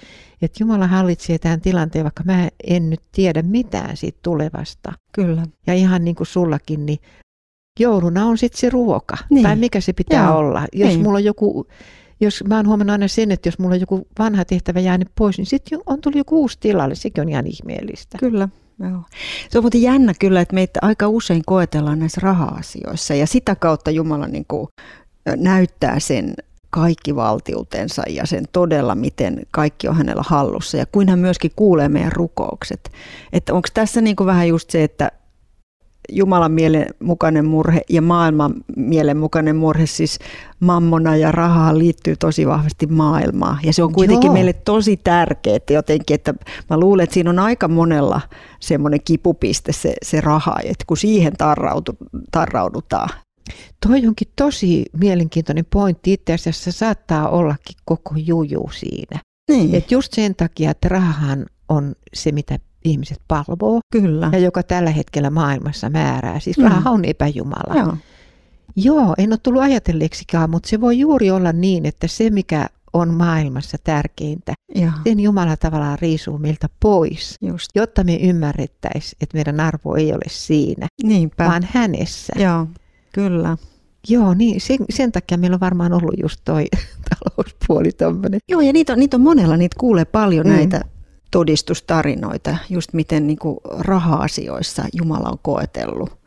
että 0.43 0.57
Jumala 0.61 0.87
hallitsee 0.87 1.39
tämän 1.39 1.61
tilanteen, 1.61 2.05
vaikka 2.05 2.23
mä 2.25 2.49
en 2.65 2.91
nyt 2.91 3.03
tiedä 3.13 3.43
mitään 3.43 3.97
siitä 3.97 4.19
tulevasta. 4.23 4.93
Kyllä. 5.13 5.47
Ja 5.67 5.75
ihan 5.75 6.05
niin 6.05 6.17
kuin 6.17 6.27
sullakin, 6.27 6.87
niin 6.87 6.99
jouluna 7.81 8.27
on 8.27 8.39
sitten 8.39 8.61
se 8.61 8.71
ruoka, 8.71 9.17
niin. 9.31 9.43
tai 9.43 9.57
mikä 9.57 9.81
se 9.81 9.93
pitää 9.93 10.27
Joo. 10.27 10.39
olla. 10.39 10.67
Jos 10.73 10.89
niin. 10.89 11.03
mulla 11.03 11.17
on 11.17 11.25
joku 11.25 11.67
jos 12.21 12.45
mä 12.49 12.57
oon 12.57 12.67
huomannut 12.67 12.93
aina 12.93 13.09
sen, 13.09 13.31
että 13.31 13.49
jos 13.49 13.59
mulla 13.59 13.75
on 13.75 13.81
joku 13.81 14.07
vanha 14.19 14.45
tehtävä 14.45 14.81
jäänyt 14.81 15.09
pois, 15.15 15.39
niin 15.39 15.47
sitten 15.47 15.79
on 15.87 16.01
tullut 16.01 16.19
joku 16.19 16.41
uusi 16.41 16.59
tilalle. 16.61 16.95
Sekin 16.95 17.23
on 17.23 17.29
ihan 17.29 17.47
ihmeellistä. 17.47 18.19
Kyllä. 18.19 18.49
Joo. 18.81 19.03
Se 19.51 19.59
on 19.59 19.65
muuten 19.65 19.83
jännä 19.83 20.15
kyllä, 20.19 20.41
että 20.41 20.55
meitä 20.55 20.81
aika 20.83 21.09
usein 21.09 21.43
koetellaan 21.47 21.99
näissä 21.99 22.21
raha-asioissa 22.21 23.15
ja 23.15 23.27
sitä 23.27 23.55
kautta 23.55 23.91
Jumala 23.91 24.27
niin 24.27 24.45
kuin 24.49 24.69
näyttää 25.37 26.01
sen 26.01 26.35
kaikki 26.71 27.17
valtiutensa 27.17 28.03
ja 28.09 28.27
sen 28.27 28.45
todella, 28.53 28.95
miten 28.95 29.43
kaikki 29.51 29.89
on 29.89 29.97
hänellä 29.97 30.23
hallussa 30.27 30.77
ja 30.77 30.87
kuin 30.87 31.09
hän 31.09 31.19
myöskin 31.19 31.53
kuulee 31.57 31.89
meidän 31.89 32.13
rukoukset. 32.13 32.91
Että 33.33 33.55
onko 33.55 33.69
tässä 33.75 34.01
niin 34.01 34.17
kuin 34.17 34.27
vähän 34.27 34.49
just 34.49 34.71
se, 34.71 34.85
että 34.85 35.13
Jumalan 36.13 36.53
mielen 36.53 36.87
mukainen 37.03 37.45
murhe 37.45 37.81
ja 37.91 38.03
maailman 38.03 38.55
mielen 38.77 39.17
mukainen 39.17 39.57
murhe, 39.57 39.87
siis 39.87 40.19
mammona 40.61 41.17
ja 41.17 41.33
rahaa 41.33 41.79
liittyy 41.79 42.17
tosi 42.17 42.47
vahvasti 42.47 42.87
maailmaan. 42.87 43.59
Ja 43.63 43.73
se 43.73 43.83
on 43.83 43.93
kuitenkin 43.93 44.29
Joo. 44.29 44.35
meille 44.35 44.53
tosi 44.53 44.97
tärkeää 44.97 45.59
jotenkin, 45.71 46.15
että 46.15 46.35
mä 46.71 46.81
luulen, 46.81 47.05
että 47.05 47.15
siinä 47.15 47.31
on 47.31 47.39
aika 47.39 47.69
monella 47.69 48.21
semmoinen 48.61 49.01
kipupiste 49.05 49.73
se, 49.73 49.95
se 50.03 50.21
raha, 50.21 50.57
että 50.65 50.85
kun 50.87 50.97
siihen 50.97 51.33
tarrautu, 51.37 51.93
tarraudutaan. 52.33 53.09
Toi 53.87 54.07
onkin 54.07 54.29
tosi 54.37 54.85
mielenkiintoinen 55.01 55.67
pointti. 55.73 56.13
Itse 56.13 56.35
asiassa 56.35 56.73
saattaa 56.73 57.29
ollakin 57.29 57.77
koko 57.85 58.15
juju 58.17 58.71
siinä. 58.73 59.21
Niin. 59.51 59.75
Et 59.75 59.91
just 59.91 60.13
sen 60.13 60.35
takia, 60.35 60.71
että 60.71 60.89
rahahan 60.89 61.47
on 61.69 61.95
se, 62.15 62.33
mitä 62.33 62.59
ihmiset 62.85 63.19
palvoo. 63.29 63.81
Kyllä. 63.93 64.29
Ja 64.33 64.39
joka 64.39 64.63
tällä 64.63 64.91
hetkellä 64.91 65.31
maailmassa 65.31 65.91
määrää. 65.91 66.41
Siis 66.41 66.59
mm. 66.59 66.65
raha 66.65 66.91
on 66.91 67.05
epäjumala. 67.05 67.81
Joo. 67.81 67.97
Joo, 68.77 69.15
en 69.19 69.33
ole 69.33 69.39
tullut 69.43 69.63
ajatelleeksikaan, 69.63 70.51
mutta 70.51 70.69
se 70.69 70.81
voi 70.81 70.99
juuri 70.99 71.31
olla 71.31 71.53
niin, 71.53 71.87
että 71.87 72.07
se 72.07 72.31
mikä 72.31 72.67
on 72.93 73.15
maailmassa 73.15 73.77
tärkeintä, 73.85 74.53
Joo. 74.75 74.91
sen 75.05 75.21
Jumala 75.21 75.57
tavallaan 75.57 75.99
riisuu 75.99 76.39
meiltä 76.39 76.69
pois, 76.81 77.37
Just. 77.43 77.71
jotta 77.75 78.05
me 78.05 78.17
ymmärrettäisiin, 78.17 79.17
että 79.21 79.37
meidän 79.37 79.61
arvo 79.61 79.95
ei 79.95 80.13
ole 80.13 80.25
siinä, 80.29 80.87
Niinpä. 81.03 81.45
vaan 81.45 81.69
hänessä. 81.71 82.33
Joo, 82.37 82.67
kyllä. 83.13 83.57
Joo, 84.09 84.35
niin 84.35 84.61
sen, 84.61 84.79
sen 84.91 85.13
takia 85.13 85.39
meillä 85.39 85.55
on 85.55 85.61
varmaan 85.61 85.93
ollut 85.93 86.15
just 86.23 86.41
toi 86.45 86.65
talouspuoli 87.09 87.93
tommonen. 87.93 88.41
Joo, 88.49 88.61
ja 88.61 88.73
niitä 88.73 88.93
on, 88.93 88.99
niitä 88.99 89.17
on 89.17 89.21
monella, 89.21 89.57
niitä 89.57 89.77
kuulee 89.81 90.05
paljon 90.05 90.47
mm. 90.47 90.53
näitä 90.53 90.81
todistustarinoita, 91.31 92.57
just 92.71 92.93
miten 92.93 93.27
niin 93.27 93.39
kuin 93.39 93.59
raha-asioissa 93.79 94.85
Jumala 94.93 95.29
on 95.29 95.39
koetellut 95.43 96.19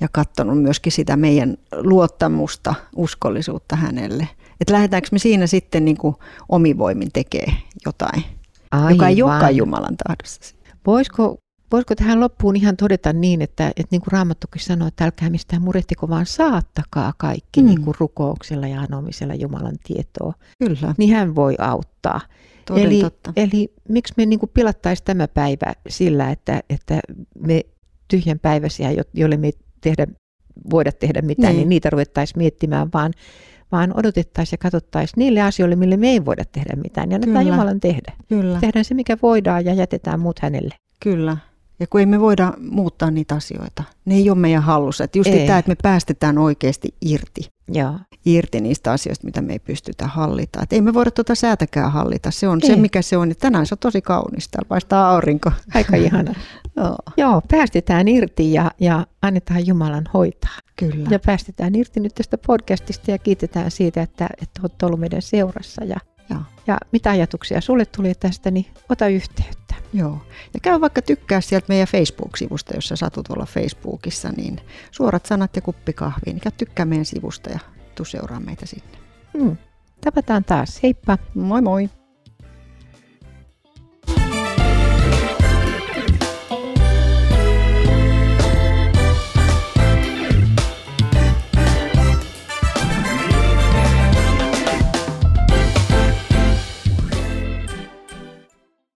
ja 0.00 0.08
katsonut 0.12 0.62
myöskin 0.62 0.92
sitä 0.92 1.16
meidän 1.16 1.56
luottamusta, 1.72 2.74
uskollisuutta 2.96 3.76
hänelle. 3.76 4.28
Että 4.60 4.72
lähdetäänkö 4.72 5.08
me 5.12 5.18
siinä 5.18 5.46
sitten 5.46 5.84
niin 5.84 5.96
kuin 5.96 6.16
omivoimin 6.48 7.12
tekee 7.12 7.52
jotain, 7.86 8.24
Aivan. 8.70 8.90
joka 8.90 9.08
ei 9.08 9.22
olekaan 9.22 9.56
Jumalan 9.56 9.96
tahdossa. 9.96 10.54
Voisiko, 10.86 11.38
voisiko 11.72 11.94
tähän 11.94 12.20
loppuun 12.20 12.56
ihan 12.56 12.76
todeta 12.76 13.12
niin, 13.12 13.42
että, 13.42 13.68
että 13.68 13.88
niin 13.90 14.00
kuin 14.00 14.12
Raamattukin 14.12 14.62
sanoo, 14.62 14.88
että 14.88 15.04
älkää 15.04 15.30
mistään 15.30 15.62
murehtiko, 15.62 16.08
vaan 16.08 16.26
saattakaa 16.26 17.12
kaikki 17.16 17.60
mm. 17.60 17.66
niin 17.66 17.82
kuin 17.82 17.94
rukouksella 17.98 18.66
ja 18.66 18.80
anomisella 18.80 19.34
Jumalan 19.34 19.76
tietoa. 19.86 20.34
Kyllä. 20.58 20.94
Niin 20.98 21.14
hän 21.14 21.34
voi 21.34 21.54
auttaa. 21.58 22.20
Toden 22.68 22.86
eli, 22.86 23.00
totta. 23.00 23.32
eli 23.36 23.72
miksi 23.88 24.14
me 24.16 24.26
niin 24.26 24.40
pilattaisiin 24.54 25.04
tämä 25.04 25.28
päivä 25.28 25.72
sillä, 25.88 26.30
että, 26.30 26.62
että 26.70 27.00
me 27.38 27.62
tyhjänpäiväisiä, 28.08 28.90
joille 29.14 29.36
me 29.36 29.46
ei 29.46 29.52
tehdä, 29.80 30.06
voida 30.70 30.92
tehdä 30.92 31.22
mitään, 31.22 31.52
niin, 31.52 31.58
niin 31.58 31.68
niitä 31.68 31.90
ruvettaisiin 31.90 32.38
miettimään, 32.38 32.88
vaan, 32.94 33.12
vaan 33.72 33.98
odotettaisiin 33.98 34.56
ja 34.56 34.58
katsottaisiin 34.58 35.14
niille 35.16 35.42
asioille, 35.42 35.76
mille 35.76 35.96
me 35.96 36.08
ei 36.08 36.24
voida 36.24 36.44
tehdä 36.52 36.76
mitään, 36.76 37.10
ja 37.10 37.14
annetaan 37.14 37.46
Jumalan 37.46 37.80
tehdä. 37.80 38.12
Kyllä. 38.28 38.58
Tehdään 38.60 38.84
se, 38.84 38.94
mikä 38.94 39.16
voidaan, 39.22 39.64
ja 39.64 39.74
jätetään 39.74 40.20
muut 40.20 40.38
hänelle. 40.38 40.74
Kyllä. 41.00 41.36
Ja 41.80 41.86
kun 41.86 42.00
ei 42.00 42.06
me 42.06 42.20
voida 42.20 42.52
muuttaa 42.70 43.10
niitä 43.10 43.34
asioita, 43.34 43.84
ne 44.04 44.14
ei 44.14 44.30
ole 44.30 44.38
meidän 44.38 44.62
hallussa. 44.62 45.04
Että 45.04 45.18
just 45.18 45.30
tämä, 45.30 45.58
että 45.58 45.70
me 45.70 45.76
päästetään 45.82 46.38
oikeasti 46.38 46.88
irti. 47.00 47.57
Joo. 47.68 47.98
irti 48.26 48.60
niistä 48.60 48.92
asioista, 48.92 49.26
mitä 49.26 49.42
me 49.42 49.52
ei 49.52 49.58
pystytä 49.58 50.06
hallita. 50.06 50.62
Et 50.62 50.72
ei 50.72 50.80
me 50.80 50.94
voida 50.94 51.10
tuota 51.10 51.34
säätäkään 51.34 51.92
hallita. 51.92 52.30
Se 52.30 52.48
on 52.48 52.60
ei. 52.62 52.68
se, 52.68 52.76
mikä 52.76 53.02
se 53.02 53.16
on. 53.16 53.28
Ja 53.28 53.34
tänään 53.34 53.66
se 53.66 53.74
on 53.74 53.78
tosi 53.78 54.02
kaunista. 54.02 54.50
Täällä 54.50 54.68
paistaa 54.68 55.10
aurinko. 55.10 55.52
Aika 55.74 55.96
ihana. 55.96 56.34
Joo. 56.76 56.96
Joo, 57.16 57.42
päästetään 57.50 58.08
irti 58.08 58.52
ja, 58.52 58.70
ja 58.80 59.06
annetaan 59.22 59.66
Jumalan 59.66 60.04
hoitaa. 60.14 60.58
Kyllä. 60.76 61.08
Ja 61.10 61.18
päästetään 61.18 61.74
irti 61.74 62.00
nyt 62.00 62.14
tästä 62.14 62.38
podcastista 62.38 63.10
ja 63.10 63.18
kiitetään 63.18 63.70
siitä, 63.70 64.02
että, 64.02 64.28
että 64.42 64.60
olet 64.62 64.82
ollut 64.82 65.00
meidän 65.00 65.22
seurassa. 65.22 65.84
Ja, 65.84 65.96
Joo. 66.30 66.40
ja 66.66 66.78
mitä 66.92 67.10
ajatuksia 67.10 67.60
sulle 67.60 67.84
tuli 67.84 68.14
tästä, 68.14 68.50
niin 68.50 68.66
ota 68.88 69.08
yhteyttä. 69.08 69.67
Joo. 69.92 70.18
Ja 70.54 70.60
käy 70.62 70.80
vaikka 70.80 71.02
tykkää 71.02 71.40
sieltä 71.40 71.66
meidän 71.68 71.88
Facebook-sivusta, 71.88 72.74
jos 72.74 72.88
sä 72.88 72.96
satut 72.96 73.30
olla 73.30 73.46
Facebookissa, 73.46 74.28
niin 74.36 74.60
suorat 74.90 75.26
sanat 75.26 75.56
ja 75.56 75.62
kuppi 75.62 75.92
kahviin. 75.92 76.34
Niin 76.34 76.40
käy 76.40 76.52
tykkää 76.56 76.86
meidän 76.86 77.04
sivusta 77.04 77.50
ja 77.50 77.58
tuu 77.94 78.04
seuraa 78.04 78.40
meitä 78.40 78.66
sinne. 78.66 78.98
Hmm. 79.38 79.56
Tavataan 80.00 80.44
taas. 80.44 80.82
Heippa! 80.82 81.18
Moi 81.34 81.62
moi! 81.62 81.90